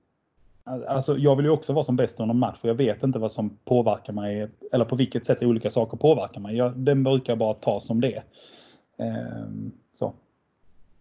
[0.89, 3.19] Alltså jag vill ju också vara som bäst under en match och jag vet inte
[3.19, 6.57] vad som påverkar mig eller på vilket sätt olika saker påverkar mig.
[6.57, 8.23] Jag, den brukar jag bara ta som det.
[8.99, 9.47] Eh,
[9.93, 10.13] så.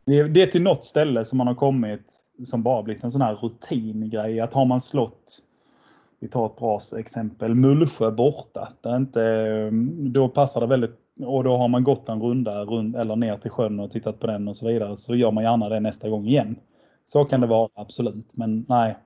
[0.05, 2.13] Det, det är till något ställe som man har kommit
[2.43, 4.39] som bara blivit en sån här rutingrej.
[4.39, 5.41] Att har man slått
[6.19, 8.69] vi tar ett bra exempel, Mullsjö borta.
[8.81, 10.95] Där inte, ehm, då passar det väldigt,
[11.25, 14.27] och då har man gått en runda rund, eller ner till sjön och tittat på
[14.27, 14.95] den och så vidare.
[14.95, 16.55] Så gör man gärna det nästa gång igen.
[17.05, 18.37] Så kan det vara, absolut.
[18.37, 18.97] Men nej,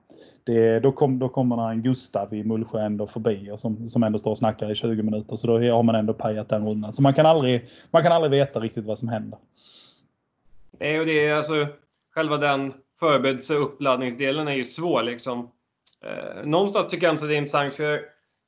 [0.44, 4.18] det, då, kom, då kommer en Gustav i Mullsjö ändå förbi och som, som ändå
[4.18, 5.36] står och snackar i 20 minuter.
[5.36, 6.92] Så då har man ändå pajat den rundan.
[6.92, 9.38] Så man kan aldrig, man kan aldrig veta riktigt vad som händer.
[10.78, 11.66] Nej, och det är alltså
[12.14, 15.50] själva den förberedelse och uppladdningsdelen är ju svår liksom.
[16.04, 18.00] Eh, någonstans tycker jag inte det är intressant för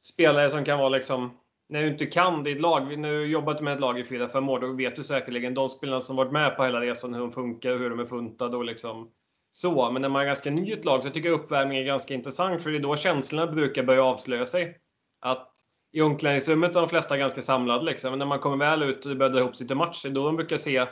[0.03, 1.31] spelare som kan vara liksom
[1.69, 2.99] när du inte kan ditt lag.
[2.99, 4.61] Nu du jobbat med ett lag i fyra, fem år.
[4.61, 7.79] Då vet du säkerligen de spelarna som varit med på hela resan, hur de funkar,
[7.79, 9.11] hur de är funtade och liksom
[9.53, 9.91] så.
[9.91, 12.63] Men när man är ganska ny ett lag så tycker jag uppvärmning är ganska intressant
[12.63, 14.77] för det är då känslorna brukar börja avslöja sig.
[15.21, 15.49] Att
[15.93, 18.11] i omklädningsrummet är de flesta ganska samlade liksom.
[18.11, 20.13] Men när man kommer väl ut och börjar dra ihop sig till match, det är
[20.13, 20.87] då de brukar se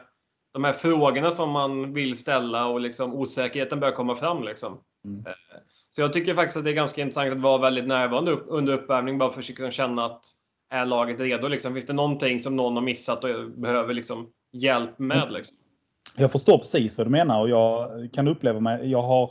[0.52, 4.42] de här frågorna som man vill ställa och liksom osäkerheten börjar komma fram.
[4.42, 4.80] Liksom.
[5.04, 5.26] Mm.
[5.26, 5.32] Eh,
[5.90, 9.18] så jag tycker faktiskt att det är ganska intressant att vara väldigt närvarande under uppvärmning
[9.18, 10.24] bara för att liksom känna att
[10.70, 11.48] är laget redo?
[11.48, 11.72] Liksom?
[11.72, 15.22] Finns det någonting som någon har missat och behöver liksom hjälp med?
[15.22, 15.34] Mm.
[15.34, 15.58] Liksom?
[16.16, 19.30] Jag förstår precis vad du menar och jag kan uppleva mig, jag har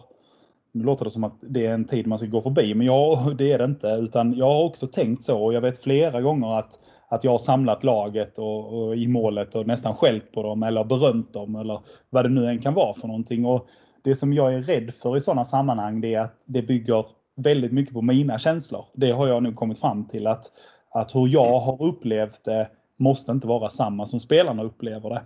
[0.72, 3.36] nu låter det som att det är en tid man ska gå förbi, men jag,
[3.38, 3.88] det är det inte.
[3.88, 7.40] Utan jag har också tänkt så och jag vet flera gånger att, att jag har
[7.40, 11.80] samlat laget och, och i målet och nästan skällt på dem eller berömt dem eller
[12.10, 13.46] vad det nu än kan vara för någonting.
[13.46, 13.68] Och
[14.04, 17.06] det som jag är rädd för i sådana sammanhang det är att det bygger
[17.36, 18.86] väldigt mycket på mina känslor.
[18.94, 20.46] Det har jag nu kommit fram till att,
[20.92, 25.22] att hur jag har upplevt det måste inte vara samma som spelarna upplever det.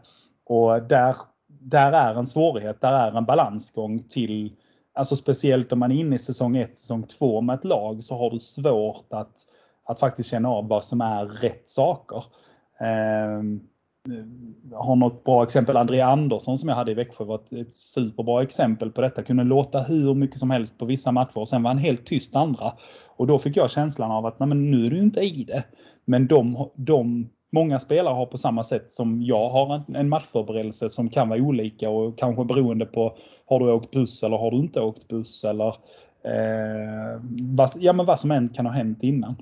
[0.45, 1.15] Och där,
[1.64, 4.53] där är en svårighet, där är en balansgång till,
[4.93, 8.18] alltså speciellt om man är inne i säsong 1, säsong 2 med ett lag så
[8.18, 9.34] har du svårt att,
[9.86, 12.24] att faktiskt känna av vad som är rätt saker.
[13.39, 13.68] Um,
[14.74, 15.78] har något bra exempel.
[15.78, 19.24] André Andersson som jag hade i Växjö var ett, ett superbra exempel på detta.
[19.24, 22.36] Kunde låta hur mycket som helst på vissa matcher och sen var han helt tyst
[22.36, 22.72] andra.
[23.16, 25.64] Och då fick jag känslan av att nej, men nu är du inte i det.
[26.05, 31.09] Men de, de, många spelare har på samma sätt som jag har en, matchförberedelse som
[31.09, 34.81] kan vara olika och kanske beroende på har du åkt buss eller har du inte
[34.81, 35.67] åkt buss eller
[36.23, 39.35] eh, vad, ja, men vad som än kan ha hänt innan.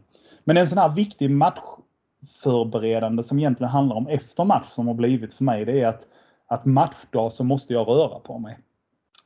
[0.43, 5.33] Men en sån här viktig matchförberedande som egentligen handlar om efter match som har blivit
[5.33, 6.07] för mig, det är att,
[6.47, 8.57] att matchdag så måste jag röra på mig.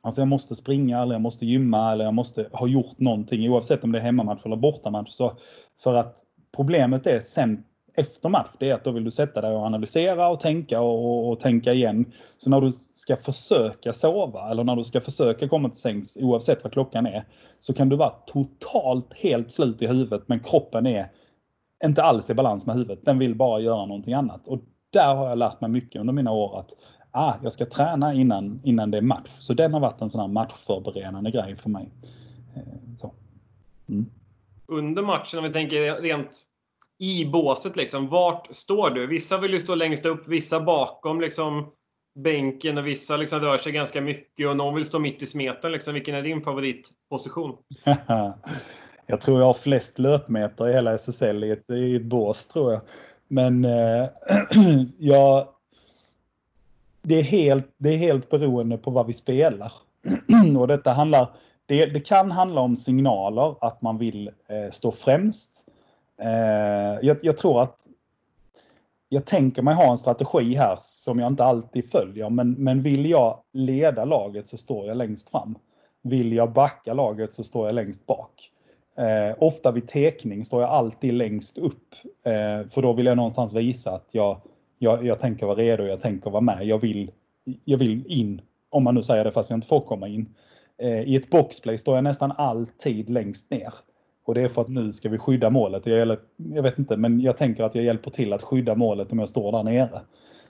[0.00, 3.84] Alltså jag måste springa eller jag måste gymma eller jag måste ha gjort någonting oavsett
[3.84, 5.10] om det är hemmamatch eller bortamatch.
[5.10, 5.36] Så
[5.82, 6.16] för att
[6.56, 7.64] problemet är sen
[7.96, 11.04] efter match, det är att då vill du sätta dig och analysera och tänka och,
[11.04, 12.04] och, och, tänka igen.
[12.38, 16.64] Så när du ska försöka sova eller när du ska försöka komma till sängs oavsett
[16.64, 17.24] vad klockan är
[17.58, 21.10] så kan du vara totalt helt slut i huvudet men kroppen är
[21.84, 22.98] inte alls i balans med huvudet.
[23.04, 24.48] Den vill bara göra någonting annat.
[24.48, 26.70] Och där har jag lärt mig mycket under mina år att
[27.10, 29.28] ah, jag ska träna innan, innan det är match.
[29.28, 31.90] Så den har varit en sån här matchförberedande grej för mig.
[32.56, 32.62] Eh,
[32.96, 33.12] så.
[33.88, 34.06] Mm.
[34.66, 36.46] Under matchen, om vi tänker rent
[36.98, 39.06] i båset, liksom, vart står du?
[39.06, 41.72] Vissa vill ju stå längst upp, vissa bakom liksom,
[42.14, 45.72] bänken och vissa liksom, rör sig ganska mycket och någon vill stå mitt i smeten.
[45.72, 45.94] Liksom.
[45.94, 47.56] Vilken är din favoritposition?
[49.08, 52.72] Jag tror jag har flest löpmeter i hela SSL i ett, i ett bås tror
[52.72, 52.80] jag.
[53.28, 54.08] Men eh,
[54.98, 55.48] jag,
[57.02, 59.72] det, är helt, det är helt beroende på vad vi spelar.
[60.58, 61.30] och detta handlar,
[61.66, 65.65] det, det, kan handla om signaler att man vill eh, stå främst.
[66.18, 67.88] Eh, jag, jag, tror att
[69.08, 72.30] jag tänker mig ha en strategi här som jag inte alltid följer.
[72.30, 75.58] Men, men vill jag leda laget så står jag längst fram.
[76.02, 78.50] Vill jag backa laget så står jag längst bak.
[78.98, 81.94] Eh, ofta vid tekning står jag alltid längst upp.
[82.24, 84.40] Eh, för då vill jag någonstans visa att jag,
[84.78, 86.66] jag, jag tänker vara redo, jag tänker vara med.
[86.66, 87.10] Jag vill,
[87.64, 88.40] jag vill in,
[88.70, 90.34] om man nu säger det fast jag inte får komma in.
[90.78, 93.74] Eh, I ett boxplay står jag nästan alltid längst ner.
[94.26, 95.86] Och det är för att nu ska vi skydda målet.
[95.86, 99.18] Jag, jag vet inte, men jag tänker att jag hjälper till att skydda målet om
[99.18, 100.00] jag står där nere.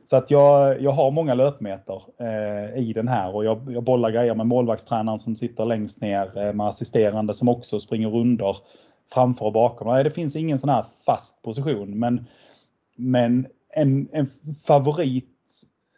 [0.04, 4.10] Så att jag, jag har många löpmeter eh, i den här och jag, jag bollar
[4.10, 8.56] grejer med målvaktstränaren som sitter längst ner eh, med assisterande som också springer rundor
[9.12, 9.88] framför och bakom.
[9.88, 12.26] Nej, det finns ingen sån här fast position men,
[12.96, 14.26] men en, en
[14.66, 15.26] favorit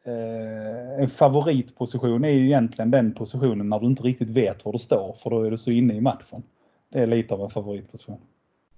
[0.07, 4.79] eh, en favoritposition är ju egentligen den positionen när du inte riktigt vet var du
[4.79, 6.43] står, för då är du så inne i matchen.
[6.89, 8.21] Det är lite av en favoritposition.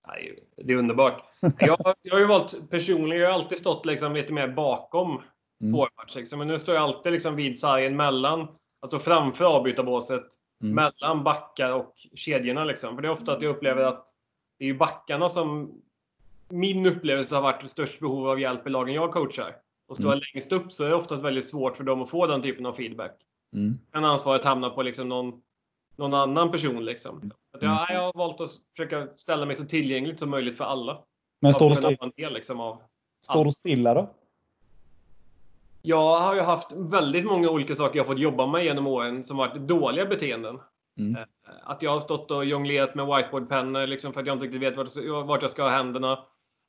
[0.08, 1.22] Nej, det är underbart.
[1.58, 5.22] Jag, jag har ju valt personligen, jag har alltid stått liksom lite mer bakom
[5.62, 5.72] Mm.
[5.72, 6.16] forwards.
[6.16, 6.38] Liksom.
[6.38, 8.48] Men nu står jag alltid liksom vid sargen mellan,
[8.80, 10.22] alltså framför avbytarbåset,
[10.62, 10.74] Mm.
[10.74, 12.64] mellan backar och kedjorna.
[12.64, 12.94] Liksom.
[12.94, 14.06] För det är ofta att jag upplever att
[14.58, 15.72] det är backarna som
[16.48, 19.56] min upplevelse har varit störst behov av hjälp i lagen jag coachar.
[19.88, 20.24] Och står jag Mm.
[20.34, 22.72] längst upp så är det oftast väldigt svårt för dem att få den typen av
[22.72, 23.16] feedback.
[23.54, 23.74] Mm.
[23.92, 25.42] Kan ansvaret hamna på liksom någon,
[26.01, 26.84] någon annan person.
[26.84, 27.20] Liksom.
[27.28, 27.84] Så jag, Mm.
[27.88, 31.03] jag har valt att försöka ställa mig så tillgängligt som möjligt för alla.
[31.40, 32.82] Men står du, att kunna still, vara en del, liksom, av
[33.24, 34.11] står du stilla då?
[35.82, 39.36] Jag har ju haft väldigt många olika saker jag fått jobba med genom åren som
[39.36, 40.59] varit dåliga beteenden.
[40.98, 41.16] Mm.
[41.16, 41.22] Eh,
[41.62, 44.76] Att jag har stått och jonglerat med whiteboardpennor liksom för att jag inte riktigt vet
[44.76, 46.24] vart, vart jag ska ha händerna.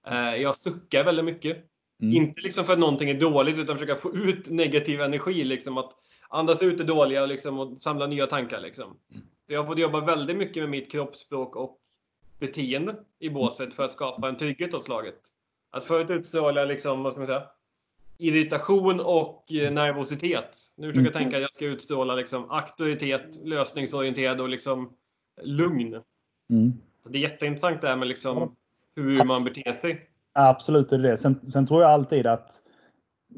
[0.08, 1.58] Eh, Jag suckar väldigt mycket.
[2.02, 2.16] Mm.
[2.16, 5.44] Inte liksom för att någonting är dåligt utan försöka få ut negativ energi.
[5.44, 5.92] Liksom att
[6.32, 8.62] andas ut det dåliga liksom, och samla nya tankar.
[8.62, 8.98] Liksom.
[9.12, 9.24] Mm.
[9.48, 11.78] Så jag har fått jobba väldigt mycket med mitt kroppsspråk och
[12.40, 15.16] beteende i båset för att skapa en trygghet åt laget.
[15.72, 17.44] Att förut utstråla liksom, vad ska man säga,
[18.18, 20.58] irritation och eh, nervositet.
[20.78, 21.24] Nu försöker jag Mm.
[21.24, 24.94] tänka att jag ska utstråla liksom, auktoritet, lösningsorienterad och liksom,
[25.42, 26.02] lugn.
[26.50, 26.74] Mm.
[27.04, 28.56] Så det är jätteintressant det här med liksom,
[28.96, 30.10] hur man beter sig.
[30.34, 31.18] Absolut är det det.
[31.18, 32.52] Sen, sen tror jag alltid att,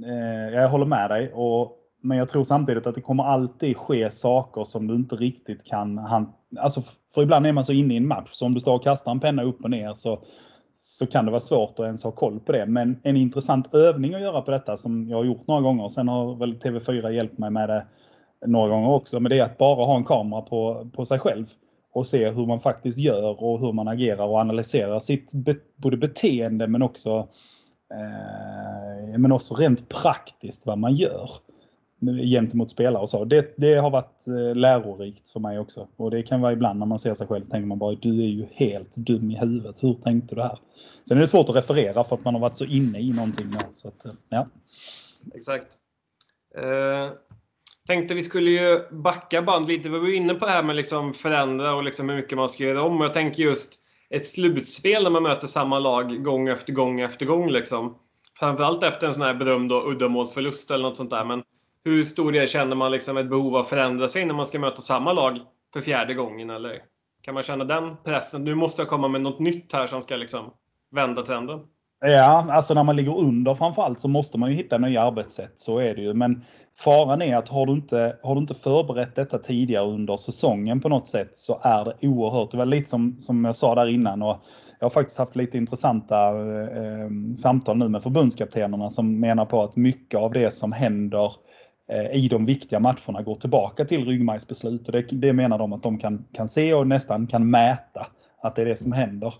[0.06, 4.12] eh, jag håller med dig, och, men jag tror samtidigt att det kommer alltid ske
[4.12, 6.82] saker som du inte riktigt kan han, alltså
[7.14, 9.12] För ibland är man så inne i en match, så om du står och kastar
[9.12, 10.20] en penna upp och ner så,
[10.74, 12.66] så kan det vara svårt att ens ha koll på det.
[12.66, 16.08] Men en intressant övning att göra på detta som jag har gjort några gånger, sen
[16.08, 17.86] har väl TV4 hjälpt mig med det
[18.46, 21.46] några gånger också, men det är att bara ha en kamera på, på sig själv
[21.94, 25.98] och se hur man faktiskt gör och hur man agerar och analyserar sitt be, både
[25.98, 27.28] beteende men också,
[27.94, 31.30] eh, men också rent praktiskt vad man gör
[32.06, 33.26] gentemot spelare och så.
[33.26, 35.88] Det, det har varit eh, lärorikt för mig också.
[35.98, 38.24] Och det kan vara ibland när man ser sig själv så tänker man bara du
[38.24, 39.84] är ju helt dum i huvudet.
[39.84, 40.60] Hur tänkte du här?
[41.08, 43.50] Sen är det svårt att referera för att man har varit så inne i någonting.
[43.50, 44.48] Med, så att, eh, ja.
[45.36, 45.78] Exakt.
[46.58, 47.12] Eh,
[47.88, 49.90] tänkte vi skulle ju backa band lite.
[49.90, 52.50] Vi var ju inne på det här med liksom förändra och liksom hur mycket man
[52.50, 53.00] ska göra om.
[53.00, 53.80] Och jag tänker just
[54.10, 57.50] ett slutspel när man möter samma lag gång efter gång efter gång.
[57.50, 57.98] Liksom.
[58.40, 61.26] Framförallt efter en sån här berömd uddamålsförlust eller något sånt där.
[61.26, 61.44] Men
[61.84, 64.60] hur stor del känner man liksom ett behov av att förändra sig när man ska
[64.60, 65.40] möta samma lag
[65.74, 66.50] för fjärde gången?
[66.50, 66.82] Eller
[67.22, 68.44] kan man känna den pressen?
[68.44, 70.54] Nu måste jag komma med något nytt här som ska liksom
[70.92, 71.60] vända trenden.
[72.06, 75.54] Ja, alltså när man ligger under framförallt så måste man ju hitta nya arbetssätt.
[75.56, 76.14] Så är det ju.
[76.14, 76.44] Men
[76.78, 80.90] faran är att har du inte, har du inte förberett detta tidigare under säsongen på
[80.90, 82.52] något sätt så är det oerhört.
[82.52, 84.22] Det var lite som, som jag sa där innan.
[84.22, 84.38] Och
[84.80, 89.64] jag har faktiskt haft lite intressanta eh, eh samtal nu med förbundskaptenerna som menar på
[89.64, 91.32] att mycket av det som händer eh,
[91.94, 94.88] Eh, i de viktiga matcherna går tillbaka till ryggmärgsbeslut.
[94.88, 98.08] Och det, det menar de att de kan, kan se och nästan kan mäta
[98.42, 99.34] att det är det som händer.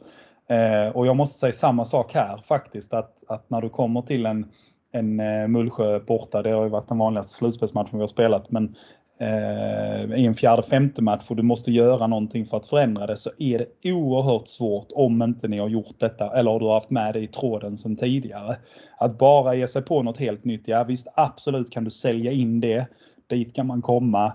[0.48, 4.26] Eh, och jag måste säga samma sak här faktiskt att, att när du kommer till
[4.26, 4.46] en,
[4.92, 8.76] en eh, Mullsjö borta, det har ju varit den vanligaste slutspelsmatchen vi har spelat, men
[9.24, 13.18] Eh, i en fjärde femte match och du måste göra någonting för att förändra det
[13.18, 16.90] så är det oerhört svårt om inte ni har gjort detta eller du har haft
[16.90, 18.56] med det i tråden sedan tidigare.
[18.98, 22.60] Att bara ge sig på något helt nytt, ja visst absolut kan du sälja in
[22.60, 22.88] det,
[23.28, 24.26] dit kan man komma,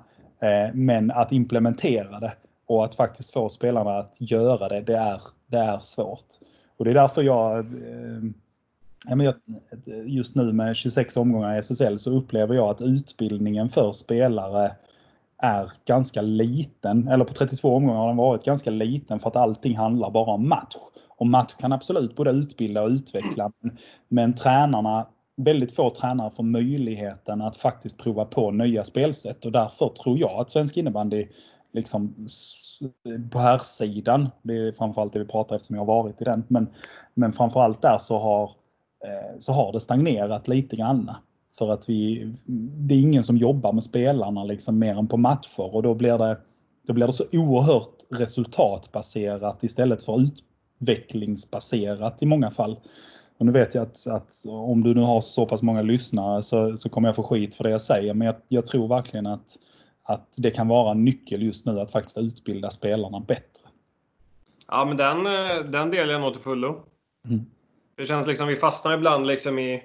[0.40, 2.32] eh, men att implementera det
[2.66, 6.26] och att faktiskt få spelarna att göra det, det är, det är svårt.
[6.76, 8.22] Och det är därför jag, eh,
[10.06, 14.72] just nu med 26 omgångar i SSL så upplever jag att utbildningen för spelare
[15.38, 19.76] är ganska liten, eller på 32 omgångar har den varit ganska liten för att allting
[19.76, 20.76] handlar bara om match.
[21.08, 23.52] Och match kan absolut både utbilda och utveckla,
[24.08, 29.88] men, tränarna, väldigt få tränare får möjligheten att faktiskt prova på nya spelsätt och därför
[29.88, 31.26] tror jag att svensk innebandy
[31.72, 32.26] liksom
[33.30, 34.28] på här sidan.
[34.42, 36.44] Det är framförallt det vi pratar eftersom jag har varit i den.
[36.48, 36.66] Men,
[37.14, 38.50] men framförallt där så har,
[39.38, 41.10] så har det stagnerat lite grann.
[41.58, 42.32] För att vi,
[42.76, 46.18] det är ingen som jobbar med spelarna liksom mer än på matcher och då blir
[46.18, 46.38] det,
[46.86, 50.20] då blir det så oerhört resultatbaserat istället för
[50.80, 52.80] utvecklingsbaserat i många fall.
[53.38, 56.76] Och nu vet jag att, att om du nu har så pass många lyssnare så,
[56.76, 58.14] så kommer jag få skit för det jag säger.
[58.14, 59.58] Men jag, jag tror verkligen att
[60.08, 63.68] att det kan vara en nyckel just nu att faktiskt utbilda spelarna bättre.
[64.68, 65.24] Ja, men den,
[65.72, 66.84] den delar jag nog till fullo.
[67.28, 67.40] Mm.
[67.98, 69.82] Det känns liksom vi fastnar ibland liksom i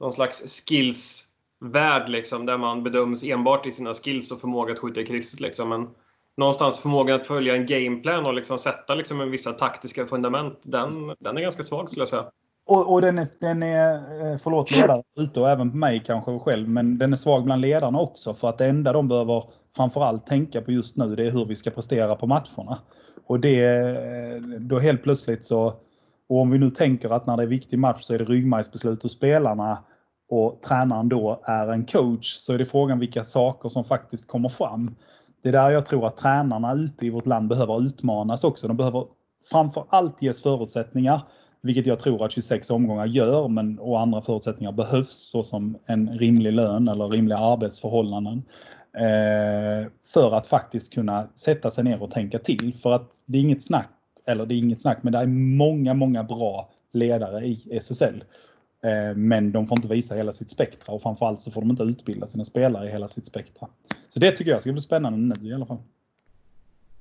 [0.00, 5.00] någon slags skills-värld liksom, där man bedöms enbart i sina skills och förmåga att skjuta
[5.00, 5.40] i krysset.
[5.40, 5.68] Liksom.
[5.68, 5.88] Men
[6.36, 11.14] någonstans förmågan att följa en gameplan och liksom sätta liksom en vissa taktiska fundament, den,
[11.18, 12.30] den är ganska svag skulle jag säga.
[12.66, 16.38] Och, och den är, den är, eh, förlåt ledare ute och även på mig kanske
[16.38, 19.44] själv, men den är svag bland ledarna också för att det enda de behöver
[19.76, 22.78] framförallt tänka på just nu det är hur vi ska prestera på matcherna.
[23.26, 25.74] Och det, eh, då helt plötsligt så,
[26.28, 29.02] och om vi nu tänker att när det är viktig match så är det ryggmärgsbeslut
[29.02, 29.78] hos spelarna
[30.30, 34.48] och tränaren då är en coach så är det frågan vilka saker som faktiskt kommer
[34.48, 34.94] fram.
[35.42, 38.68] Det är där jag tror att tränarna ute i vårt land behöver utmanas också.
[38.68, 39.04] De behöver
[39.50, 41.20] framför allt ges förutsättningar,
[41.60, 46.52] vilket jag tror att 26 omgångar gör, men och andra förutsättningar behövs såsom en rimlig
[46.52, 48.42] lön eller rimliga arbetsförhållanden.
[48.96, 52.74] Eh, för att faktiskt kunna sätta sig ner och tänka till.
[52.82, 53.90] För att det är inget snack,
[54.28, 58.24] eller det är inget snack, men det är många, många bra ledare i SSL.
[58.82, 61.82] Eh, men de får inte visa hela sitt spektra och framförallt så får de inte
[61.82, 63.68] utbilda sina spelare i hela sitt spektra.
[64.08, 65.82] Så det tycker jag ska bli spännande nu i alla fall.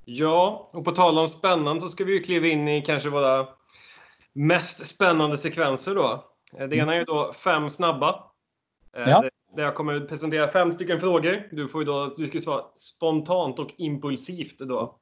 [0.05, 3.47] Ja, och på tal om spännande så ska vi ju kliva in i kanske våra
[4.34, 6.25] mest spännande sekvenser då.
[6.69, 8.23] Det ena är ju då fem snabba.
[8.97, 9.23] Eh, ja.
[9.55, 11.47] Där jag kommer presentera fem stycken frågor.
[11.51, 14.99] Du får ju då, du ska svara spontant och impulsivt då.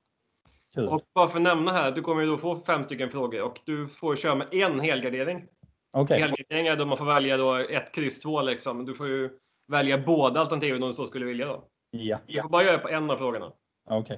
[0.75, 0.87] Kul.
[0.87, 3.59] Och bara för att nämna här, du kommer ju då få fem stycken frågor och
[3.65, 5.45] du får köra med en helgardering.
[5.93, 6.19] Okay.
[6.19, 8.85] Helgardering är då man får välja då ett kryss två liksom.
[8.85, 9.29] Du får ju
[9.67, 11.63] välja båda alternativen om du så skulle vilja då.
[11.91, 12.19] Ja.
[12.27, 13.51] Du får bara göra på en av frågorna.
[13.89, 13.99] Okej.
[13.99, 14.17] Okay.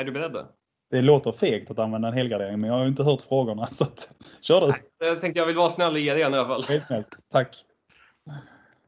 [0.00, 0.46] Är du beredd?
[0.90, 3.66] Det låter fegt att använda en helgardering, men jag har ju inte hört frågorna.
[3.70, 4.08] Så att,
[4.40, 4.72] kör du!
[4.98, 6.62] Jag tänkte jag vill vara snäll och ge dig en i alla fall.
[6.68, 7.18] Det är snällt.
[7.32, 7.64] Tack!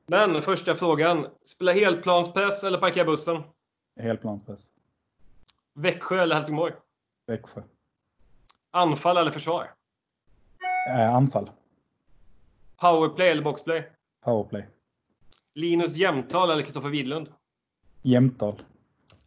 [0.07, 1.27] Men första frågan.
[1.45, 3.43] Spela helplanspress eller parkera bussen?
[4.01, 4.69] Helplanspress.
[5.75, 6.73] Växjö eller Helsingborg?
[7.27, 7.63] Växjö.
[8.71, 9.71] Anfall eller försvar?
[10.89, 11.51] Äh, anfall.
[12.81, 13.89] Powerplay eller boxplay?
[14.25, 14.67] Powerplay.
[15.55, 17.29] Linus Jämtal eller Kristoffer Widlund?
[18.03, 18.63] Jämtal.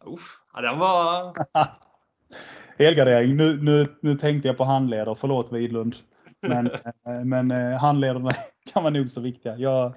[0.04, 1.32] Uff, ja, den var...
[2.78, 3.36] Helgardering.
[3.36, 5.14] Nu, nu, nu tänkte jag på handledare.
[5.14, 5.96] Förlåt Widlund.
[6.40, 6.70] Men,
[7.24, 8.30] men handledarna
[8.72, 9.56] kan vara nog så viktiga.
[9.56, 9.92] Jag,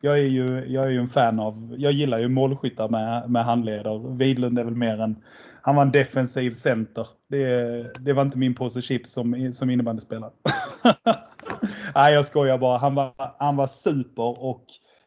[0.00, 3.44] jag, är ju, jag är ju en fan av, jag gillar ju målskyttar med, med
[3.44, 4.16] handleder.
[4.16, 5.16] Widlund är väl mer en,
[5.62, 7.06] han var en defensiv center.
[7.28, 10.30] Det, det var inte min påse chips som, som innebandyspelare.
[11.94, 12.78] Nej, jag skojar bara.
[12.78, 14.64] Han var, han var super och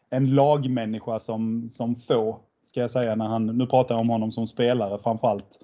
[0.10, 4.32] en lagmänniska som, som få, ska jag säga, när han, nu pratar jag om honom
[4.32, 5.44] som spelare framförallt.
[5.44, 5.60] allt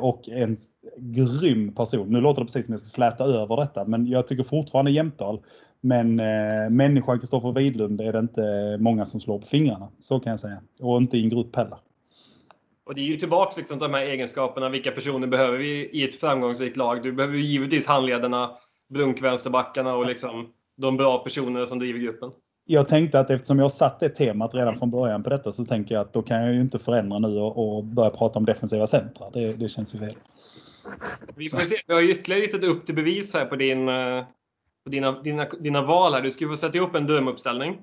[0.00, 0.56] och en
[0.96, 2.08] grym person.
[2.08, 5.40] Nu låter det precis som jag ska släta över detta, men jag tycker fortfarande Jämtal.
[5.80, 9.88] Men eh, människan Kristoffer Widlund är det inte många som slår på fingrarna.
[9.98, 10.62] Så kan jag säga.
[10.80, 11.78] Och inte i en grupp heller.
[12.84, 14.68] Och det är ju tillbaks liksom till de här egenskaperna.
[14.68, 17.02] Vilka personer behöver vi i ett framgångsrikt lag?
[17.02, 18.50] Du behöver ju givetvis handledarna,
[18.88, 22.30] brunkvänsterbackarna och liksom de bra personerna som driver gruppen.
[22.70, 25.94] Jag tänkte att eftersom jag satt det temat redan från början på detta så tänker
[25.94, 28.86] jag att då kan jag ju inte förändra nu och, och börja prata om defensiva
[28.86, 29.30] centra.
[29.30, 30.14] Det, det känns ju fel.
[31.36, 31.76] Vi får se.
[31.86, 33.86] Vi har ytterligare lite upp till bevis här på, din,
[34.84, 36.20] på dina, dina, dina val här.
[36.20, 37.78] Du ska få sätta ihop en drömuppställning.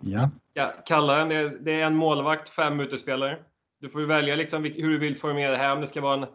[0.00, 0.30] Ja.
[0.44, 1.58] Ska kalla den.
[1.64, 3.38] Det är en målvakt, fem utespelare.
[3.80, 5.72] Du får ju välja liksom hur du vill formera det här.
[5.72, 6.26] Om det ska vara en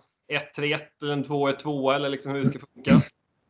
[0.58, 3.01] 1-3-1 eller en 2-1-2 eller liksom hur det ska funka.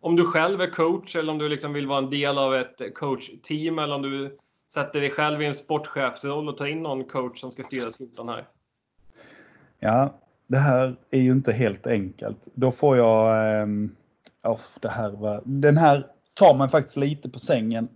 [0.01, 2.81] Om du själv är coach eller om du liksom vill vara en del av ett
[2.95, 4.37] coachteam eller om du
[4.71, 8.29] sätter dig själv i en sportchefsroll och tar in någon coach som ska styra skutan
[8.29, 8.47] här.
[9.79, 10.13] Ja,
[10.47, 12.47] det här är ju inte helt enkelt.
[12.53, 13.67] Då får jag...
[14.43, 17.87] Oh, det här var, den här tar man faktiskt lite på sängen.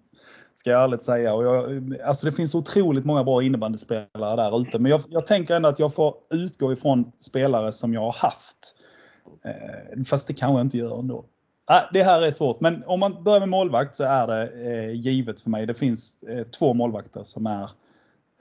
[0.56, 1.34] Ska jag ärligt säga.
[1.34, 4.80] Och jag, alltså det finns otroligt många bra innebandyspelare där ute.
[4.80, 8.76] Men jag, jag tänker ändå att jag får utgå ifrån spelare som jag har haft.
[9.46, 11.26] Eh, fast det kanske jag inte gör ändå.
[11.94, 15.40] Det här är svårt, men om man börjar med målvakt så är det eh, givet
[15.40, 15.66] för mig.
[15.66, 17.70] Det finns eh, två målvakter som är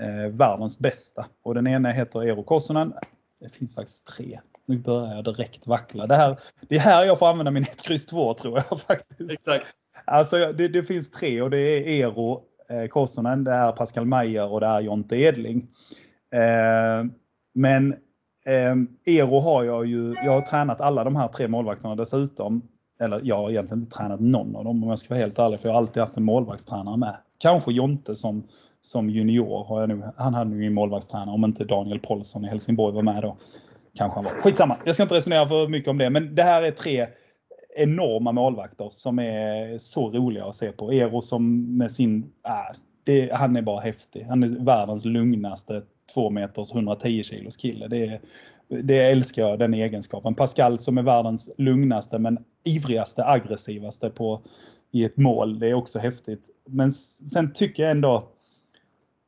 [0.01, 1.27] eh, världens bästa.
[1.43, 2.93] Och den ena heter Eero Kossonen.
[3.41, 4.41] Det finns faktiskt tre.
[4.67, 6.07] Nu börjar jag direkt vackla.
[6.07, 9.33] Det, här, det är här jag får använda min 1, kryss 2 tror jag faktiskt.
[9.33, 9.67] Exakt.
[10.05, 12.43] Alltså det, det finns tre och det är Eero
[12.91, 15.69] Kossonen, det är Pascal Meyer och det är Jonte Edling.
[17.55, 17.93] Men
[18.47, 22.63] eh, Eero har jag ju, jag har tränat alla de här tre målvakterna dessutom.
[23.01, 25.61] Eller jag har egentligen inte tränat någon av dem om jag ska vara helt ärlig
[25.61, 27.17] för jag har alltid haft en målvaktstränare med.
[27.39, 28.43] Kanske Jonte som,
[28.81, 32.49] som junior har jag nu, han hade ju en målvaktstränare om inte Daniel Paulsson i
[32.49, 33.37] Helsingborg var med då.
[33.95, 34.33] Kanske han var.
[34.33, 37.07] Skitsamma, jag ska inte resonera för mycket om det men det här är tre
[37.77, 40.93] enorma målvakter som är så roliga att se på.
[40.93, 44.23] Ero som med sin, äh, det, han är bara häftig.
[44.23, 45.83] Han är världens lugnaste
[46.15, 47.89] 2 meters 110 kilos kille.
[47.89, 48.21] Det, är,
[48.71, 50.35] det älskar jag, den egenskapen.
[50.35, 54.43] Pascal som är världens lugnaste men ivrigaste, aggressivaste på,
[54.91, 55.59] i ett mål.
[55.59, 56.51] Det är också häftigt.
[56.69, 58.29] Men sen tycker jag ändå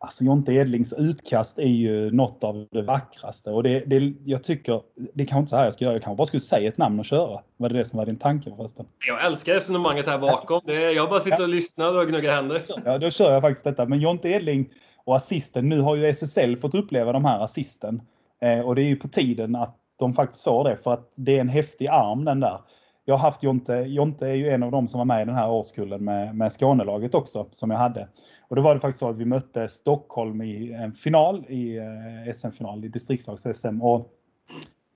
[0.02, 4.82] Alltså Jonte Edlings utkast är ju något av det vackraste och det, det, jag tycker,
[5.14, 6.98] det kanske inte så här jag ska göra, jag kanske bara skulle säga ett namn
[6.98, 7.40] och köra.
[7.56, 8.86] Var det det som var din tanke förresten?
[9.06, 10.60] Jag älskar resonemanget här bakom.
[10.66, 12.62] Det, jag bara sitter och lyssnar och gnuggar händer.
[12.84, 13.86] Ja, då kör jag faktiskt detta.
[13.86, 14.70] Men Jonte Edling
[15.04, 18.02] och assisten, nu har ju SSL fått uppleva de här assisten.
[18.42, 21.36] Eh, och det är ju på tiden att de faktiskt får det för att det
[21.36, 22.58] är en häftig arm den där.
[23.04, 25.34] Jag har haft Jonte, Jonte är ju en av dem som var med i den
[25.34, 28.08] här årskullen med, med Skånelaget också som jag hade.
[28.48, 32.32] Och då var det faktiskt så att vi mötte Stockholm i en final, i eh,
[32.34, 33.82] SM-final, i distriktslags-SM.
[33.82, 34.08] Och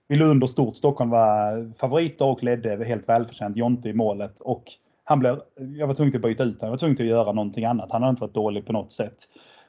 [0.09, 0.77] vi låg under stort.
[0.77, 3.57] Stockholm var favoriter och ledde helt välförtjänt.
[3.57, 4.41] Jonte i målet.
[4.41, 4.65] Och
[5.05, 5.41] han blev,
[5.79, 6.67] jag var tvungen att byta ut honom.
[6.67, 7.93] Jag var tvungen att göra någonting annat.
[7.93, 9.17] Han hade inte varit dålig på något sätt.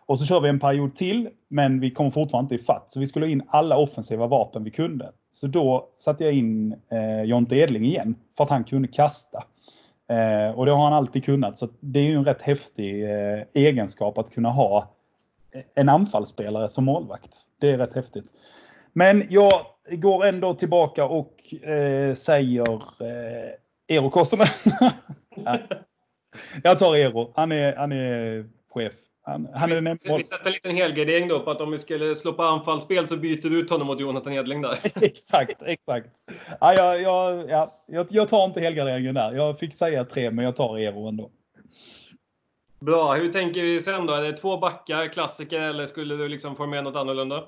[0.07, 2.91] Och så kör vi en period till, men vi kommer fortfarande inte ifatt.
[2.91, 5.11] Så vi skulle ha in alla offensiva vapen vi kunde.
[5.29, 9.43] Så då satte jag in eh, Jonte Edling igen, för att han kunde kasta.
[10.09, 13.43] Eh, och det har han alltid kunnat, så det är ju en rätt häftig eh,
[13.53, 14.95] egenskap att kunna ha
[15.51, 17.37] eh, en anfallsspelare som målvakt.
[17.61, 18.25] Det är rätt häftigt.
[18.93, 19.51] Men jag
[19.91, 23.51] går ändå tillbaka och eh, säger eh,
[23.87, 24.47] Eero Kossonen.
[26.63, 27.33] jag tar Eero.
[27.35, 28.93] Han är, han är chef.
[29.27, 32.33] Han, han vi, vi sätter en liten helgardering då på att om vi skulle slå
[32.33, 34.79] på anfallsspel så byter du ut honom mot Jonathan Edling där.
[35.01, 36.09] exakt, exakt.
[36.59, 39.33] Ja, jag, jag, ja, jag, jag tar inte helgarderingen där.
[39.33, 41.31] Jag fick säga tre, men jag tar Eero ändå.
[42.79, 43.13] Bra.
[43.13, 44.13] Hur tänker vi sen då?
[44.13, 47.43] Är det två backar, klassiker, eller skulle du liksom formera något annorlunda?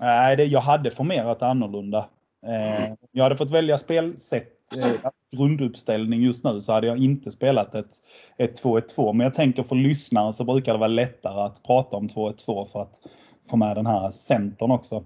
[0.00, 2.08] Nej, det, jag hade formerat annorlunda.
[2.46, 7.74] Eh, jag hade fått välja spelsätt eh, grunduppställning just nu så hade jag inte spelat
[7.74, 7.92] ett,
[8.36, 9.12] ett 2-1-2.
[9.12, 12.82] Men jag tänker för lyssnare så brukar det vara lättare att prata om 2-1-2 för
[12.82, 13.00] att
[13.50, 15.04] få med den här centern också.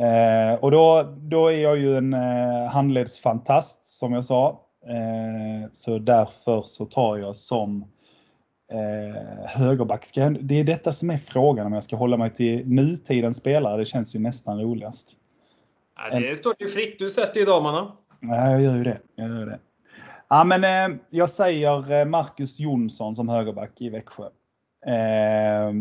[0.00, 4.60] Eh, och då, då är jag ju en eh, handledsfantast som jag sa.
[4.86, 7.84] Eh, så därför så tar jag som
[8.72, 10.04] eh, högerback.
[10.04, 13.76] Ska det är detta som är frågan om jag ska hålla mig till nutidens spelare.
[13.76, 15.16] Det känns ju nästan roligast.
[15.98, 16.98] Ja, det står ju fritt.
[16.98, 17.92] Du sätter ju damerna.
[18.20, 18.98] Ja, jag gör ju det.
[19.14, 19.58] Jag gör det.
[20.28, 24.24] Ja, men eh, jag säger eh, Marcus Jonsson som högerback i Växjö.
[24.86, 25.72] Eh,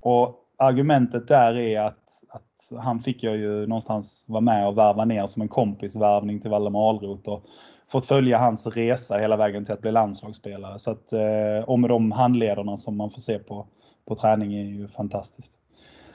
[0.00, 5.04] och argumentet där är att, att han fick jag ju någonstans vara med och värva
[5.04, 7.44] ner som en kompisvärvning till Valdemar Ahlroth och
[7.90, 10.78] fått följa hans resa hela vägen till att bli landslagsspelare.
[10.78, 13.66] Så att, eh, och med de handledarna som man får se på,
[14.08, 15.52] på träning är ju fantastiskt.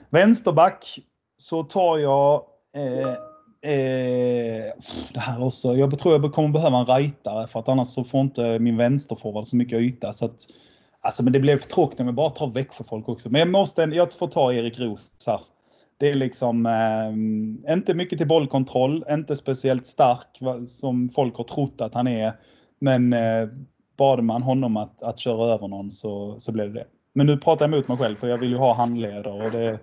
[0.09, 0.99] Vänsterback
[1.37, 2.43] så tar jag
[2.75, 3.13] eh,
[3.61, 4.73] Eh,
[5.13, 5.75] det här också.
[5.75, 9.45] Jag tror jag kommer behöva en rightare för att annars så får inte min vänsterforward
[9.45, 10.13] så mycket yta.
[10.13, 10.35] Så att,
[11.01, 13.29] alltså, men det blev för tråkigt om jag bara tar Växjöfolk också.
[13.29, 15.39] Men jag måste, jag får ta Erik Roos här.
[15.97, 21.81] Det är liksom eh, inte mycket till bollkontroll, inte speciellt stark som folk har trott
[21.81, 22.33] att han är.
[22.79, 23.49] Men eh,
[23.97, 26.87] bad man honom att, att köra över någon så, så blev det det.
[27.13, 29.79] Men nu pratar jag emot mig själv för jag vill ju ha handledare och det,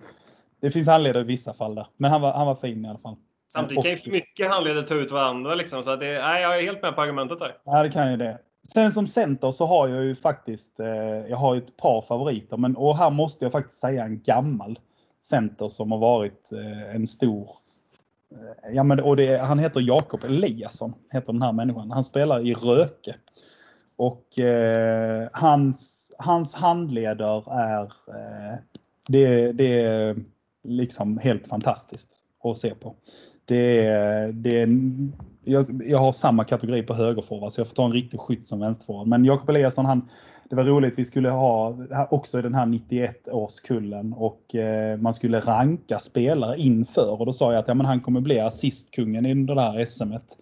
[0.60, 1.86] det finns handledare i vissa fall där.
[1.96, 3.16] Men han var, han var fin i alla fall.
[3.52, 5.54] Samtidigt kan ju för mycket handledare ta ut varandra.
[5.54, 7.56] Liksom, så det, nej, jag är helt med på argumentet där.
[7.64, 8.38] Ja, det kan ju det.
[8.74, 10.88] Sen som center så har jag ju faktiskt eh,
[11.28, 12.56] jag har ett par favoriter.
[12.56, 14.78] Men, och här måste jag faktiskt säga en gammal
[15.20, 17.50] center som har varit eh, en stor
[18.32, 21.90] eh, Ja, men, och det, han heter Jakob Eliasson, heter den här människan.
[21.90, 23.16] Han spelar i Röke.
[23.96, 28.58] Och eh, hans, hans handleder är, eh,
[29.08, 30.16] det, det är
[30.64, 32.94] liksom helt fantastiskt att se på.
[33.48, 34.68] Det är, det är,
[35.44, 38.60] jag, jag har samma kategori på högerforward så jag får ta en riktig skytt som
[38.60, 39.06] vänsterforward.
[39.06, 40.08] Men Jakob Eliasson, han,
[40.50, 41.76] det var roligt, vi skulle ha
[42.10, 47.32] också i den här 91 årskullen och eh, man skulle ranka spelare inför och då
[47.32, 50.38] sa jag att ja, men han kommer bli assistkungen i det här SMet.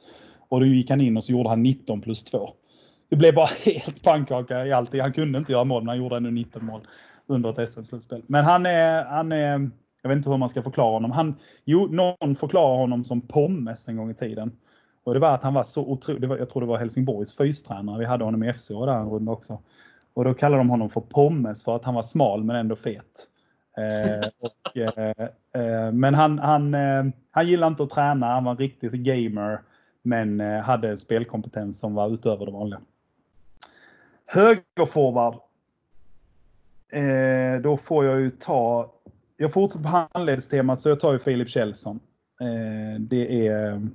[0.48, 2.50] Och då gick han in och så gjorde han 19 plus 2.
[3.08, 5.00] Det blev bara helt pannkaka i allt.
[5.00, 6.80] Han kunde inte göra mål men han gjorde ändå 19 mål
[7.26, 8.22] under ett SM-slutspel.
[8.26, 9.70] Men han är, han är
[10.04, 11.10] jag vet inte hur man ska förklara honom.
[11.10, 11.34] Han,
[11.64, 14.52] jo, någon förklarar honom som Pommes en gång i tiden.
[15.04, 16.30] Och det var att han var så otrolig.
[16.30, 17.98] Jag tror det var Helsingborgs fystränare.
[17.98, 19.58] Vi hade honom i FC där en runda också.
[20.14, 23.28] Och då kallade de honom för Pommes för att han var smal men ändå fet.
[23.76, 25.26] Eh, och, eh,
[25.62, 28.26] eh, men han, han, eh, han gillade inte att träna.
[28.26, 29.60] Han var en riktig gamer.
[30.02, 32.80] Men eh, hade spelkompetens som var utöver det vanliga.
[34.26, 35.34] Högerforward.
[36.92, 38.90] Eh, då får jag ju ta
[39.36, 42.00] jag fortsätter på handledstemat så jag tar ju Filip Kjellson.
[42.40, 43.88] Eh, det är...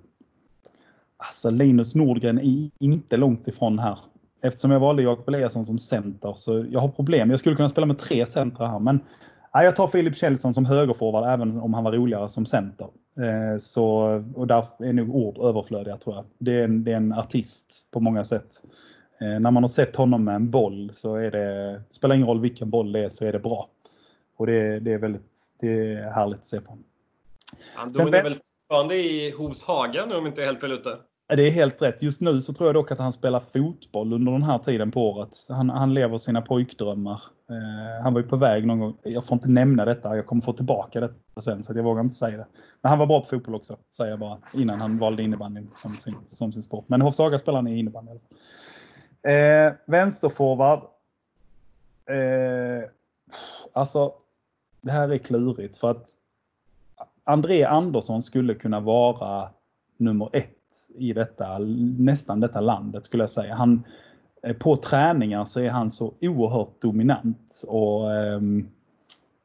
[1.18, 4.00] Alltså Linus Nordgren är inte långt ifrån här.
[4.42, 7.30] Eftersom jag valde Jakob Eliasson som center så jag har problem.
[7.30, 9.00] Jag skulle kunna spela med tre centra här men
[9.54, 12.88] nej, jag tar Filip Kjellson som högerforward även om han var roligare som center.
[13.18, 13.86] Eh, så,
[14.36, 16.26] och där är nog ord överflödiga tror jag.
[16.38, 18.64] Det är en, det är en artist på många sätt.
[19.22, 22.42] Eh, när man har sett honom med en boll så är det, spelar ingen roll
[22.42, 23.70] vilken boll det är så är det bra.
[24.40, 26.78] Och det, det, är väldigt det är härligt att se på.
[27.76, 30.98] Han Sen dominerar väl fortfarande i Hovshaga nu om inte är helt fel ute.
[31.28, 32.02] Det är helt rätt.
[32.02, 35.10] Just nu så tror jag dock att han spelar fotboll under den här tiden på
[35.10, 35.30] året.
[35.50, 37.22] Han, han lever sina pojkdrömmar.
[37.50, 38.98] Eh, han var ju på väg någon gång.
[39.04, 40.16] Jag får inte nämna detta.
[40.16, 42.46] Jag kommer få tillbaka detta sen så jag vågar inte säga det.
[42.82, 44.38] Men han var bra på fotboll också, säger jag bara.
[44.54, 46.86] Innan han valde innebandyn som sin, som sin sport.
[46.88, 48.12] Men Hovshaga spelar han i innebandy.
[49.22, 50.80] Eh, vänsterforward.
[52.06, 52.90] Eh,
[53.74, 54.14] alltså,
[54.82, 56.08] det här är klurigt för att
[57.24, 59.50] André Andersson skulle kunna vara
[59.98, 60.56] nummer ett
[60.96, 61.58] i detta,
[61.98, 63.56] nästan detta landet skulle jag säga.
[63.56, 63.84] Han,
[64.44, 68.68] eh, på träningar så är han så oerhört dominant och, ehm,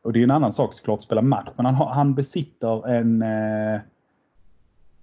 [0.02, 3.22] och det är en annan sak såklart att spela match, men han, han besitter en,
[3.22, 3.80] eh,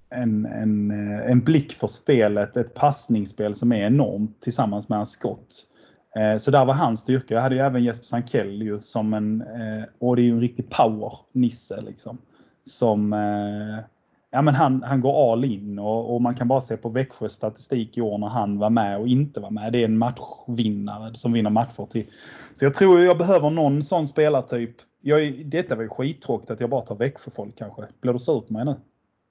[0.10, 5.12] en, en, eh, en blick för spelet, ett passningsspel som är enormt tillsammans med hans
[5.12, 5.68] skott.
[6.16, 7.34] Eh, så där var hans styrka.
[7.34, 10.42] Jag hade ju även Jesper Sankell ju som en, eh, och det är ju en
[10.42, 12.18] riktig power-nisse liksom.
[12.66, 13.84] Som, eh,
[14.32, 17.32] ja men han, han går all in och, och man kan bara se på Växjös
[17.32, 19.74] statistik i år när han var med och inte var med.
[19.74, 22.06] Det är en matchvinnare som vinner matcher till.
[22.54, 24.76] Så jag tror jag behöver någon sån spelartyp.
[25.02, 27.82] Jag, detta var ju skittråkigt att jag bara tar Växjöfolk kanske.
[28.02, 28.76] Blir du sur på mig nu?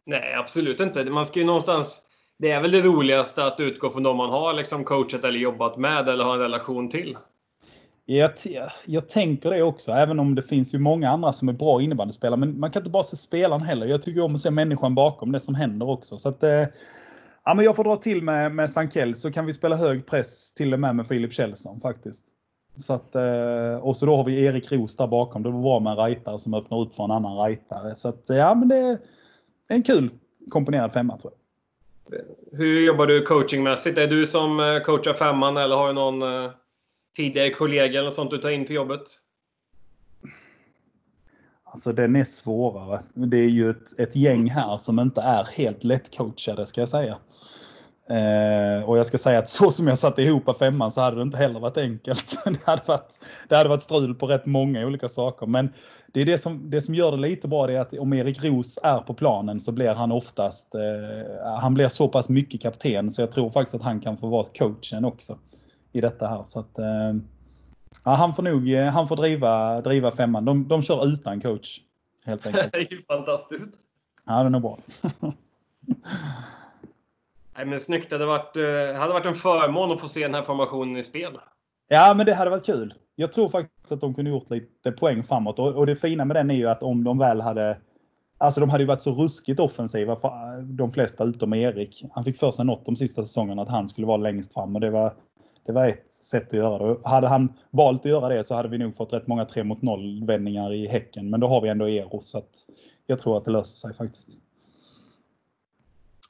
[0.07, 1.05] Nej, absolut inte.
[1.05, 2.10] Man ska ju någonstans...
[2.41, 5.77] Det är väl det roligaste att utgå från de man har liksom coachat eller jobbat
[5.77, 7.17] med eller har en relation till.
[8.05, 8.31] Jag,
[8.87, 12.41] jag tänker det också, även om det finns ju många andra som är bra innebandyspelare.
[12.41, 13.87] Men man kan inte bara se spelaren heller.
[13.87, 16.19] Jag tycker om att se människan bakom det som händer också.
[16.19, 16.67] Så att, eh,
[17.45, 20.55] ja, men jag får dra till med, med Sankell så kan vi spela hög press
[20.55, 22.29] till och med med Filip Kjellson faktiskt.
[22.77, 25.43] Så att, eh, och så då har vi Erik Roos där bakom.
[25.43, 27.97] Det var bra med en rightare som öppnar upp för en annan rightare.
[27.97, 28.99] Så att, ja men det är
[29.69, 30.11] en kul
[30.51, 31.40] komponerad femma tror jag.
[32.53, 33.99] Hur jobbar du coachingmässigt?
[33.99, 36.51] Är du som eh, coachar femman eller har du någon eh,
[37.17, 39.03] tidigare kollega eller sånt du tar in för jobbet?
[41.65, 43.01] Alltså den är svårare.
[43.15, 47.19] Det är ju ett, ett gäng här som inte är helt lättcoachade ska jag säga.
[48.11, 51.23] Eh, och jag ska säga att så som jag satte ihop femman så hade det
[51.23, 52.39] inte heller varit enkelt.
[52.45, 55.47] det, hade varit, det hade varit strul på rätt många olika saker.
[55.47, 55.73] Men
[56.13, 58.45] det är det som, det som gör det lite bra det är att om Erik
[58.45, 63.11] Ros är på planen så blir han oftast, eh, han blir så pass mycket kapten
[63.11, 65.39] så jag tror faktiskt att han kan få vara coachen också
[65.93, 66.45] i detta här.
[66.45, 67.15] Så att, eh,
[68.05, 70.45] Ja, han får nog eh, han får driva, driva femman.
[70.45, 71.81] De, de kör utan coach.
[72.25, 72.73] Helt enkelt.
[72.73, 73.71] det är ju fantastiskt.
[74.27, 74.79] Ja, det är nog bra.
[77.61, 78.11] Nej, men snyggt.
[78.11, 81.03] Det hade varit, eh, hade varit en förmån att få se den här formationen i
[81.03, 81.39] spel.
[81.89, 82.95] Ja, men det hade varit kul.
[83.17, 85.59] Jag tror faktiskt att de kunde gjort lite poäng framåt.
[85.59, 87.77] Och, och det fina med den är ju att om de väl hade...
[88.39, 92.05] Alltså de hade ju varit så ruskigt offensiva, för eh, de flesta utom Erik.
[92.13, 94.81] Han fick för sig något de sista säsongerna att han skulle vara längst fram och
[94.81, 95.15] det var,
[95.67, 96.85] det var ett sätt att göra det.
[96.85, 99.65] Och Hade han valt att göra det så hade vi nog fått rätt många 3
[99.65, 101.31] mot 0 vändningar i Häcken.
[101.31, 102.67] Men då har vi ändå Ero så att
[103.07, 104.50] jag tror att det löser sig faktiskt.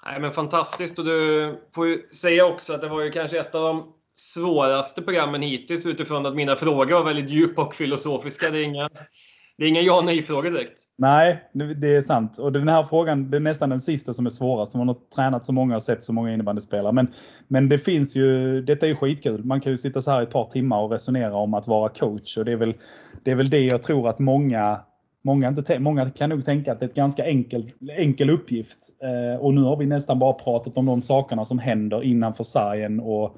[0.06, 0.98] Nej, men fantastiskt.
[0.98, 5.02] Och du får ju säga också att det var ju kanske ett av de svåraste
[5.02, 8.50] programmen hittills utifrån att mina frågor var väldigt djupa och filosofiska.
[8.50, 8.88] Det är inga,
[9.58, 10.80] det är inga ja nej-frågor direkt.
[10.98, 12.38] Nej, det är sant.
[12.38, 14.74] Och den här frågan, det är nästan den sista som är svårast.
[14.74, 16.92] Man har tränat så många och sett så många innebandyspelare.
[16.92, 17.12] Men,
[17.48, 19.44] men det finns ju, detta är ju skitkul.
[19.44, 21.88] Man kan ju sitta så här i ett par timmar och resonera om att vara
[21.88, 22.36] coach.
[22.36, 22.74] Och det är väl
[23.24, 24.80] det, är väl det jag tror att många,
[25.22, 28.78] många, inte, många kan nog tänka att det är ett ganska enkel, enkel uppgift.
[29.02, 33.00] Eh, och nu har vi nästan bara pratat om de sakerna som händer innanför sargen
[33.00, 33.36] och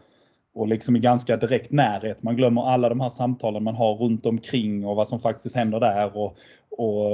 [0.54, 2.22] och liksom i ganska direkt närhet.
[2.22, 5.80] Man glömmer alla de här samtalen man har runt omkring och vad som faktiskt händer
[5.80, 6.16] där.
[6.16, 6.36] Och,
[6.70, 7.10] och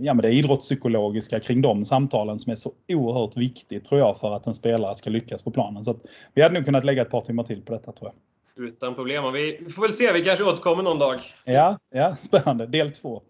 [0.00, 4.36] ja, men det idrottspsykologiska kring de samtalen som är så oerhört viktigt tror jag för
[4.36, 5.84] att en spelare ska lyckas på planen.
[5.84, 6.00] Så att
[6.34, 8.66] vi hade nog kunnat lägga ett par timmar till på detta tror jag.
[8.66, 9.32] Utan problem.
[9.32, 10.12] Vi får väl se.
[10.12, 11.20] Vi kanske återkommer någon dag.
[11.44, 12.66] Ja, ja spännande.
[12.66, 13.22] Del två.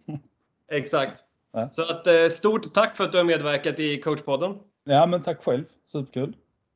[0.73, 1.23] Exakt.
[1.53, 1.69] Ja.
[1.73, 4.59] Så att, eh, stort tack för att du har medverkat i coachpodden.
[4.85, 5.65] Ja, men tack själv.
[5.87, 6.37] Superkul.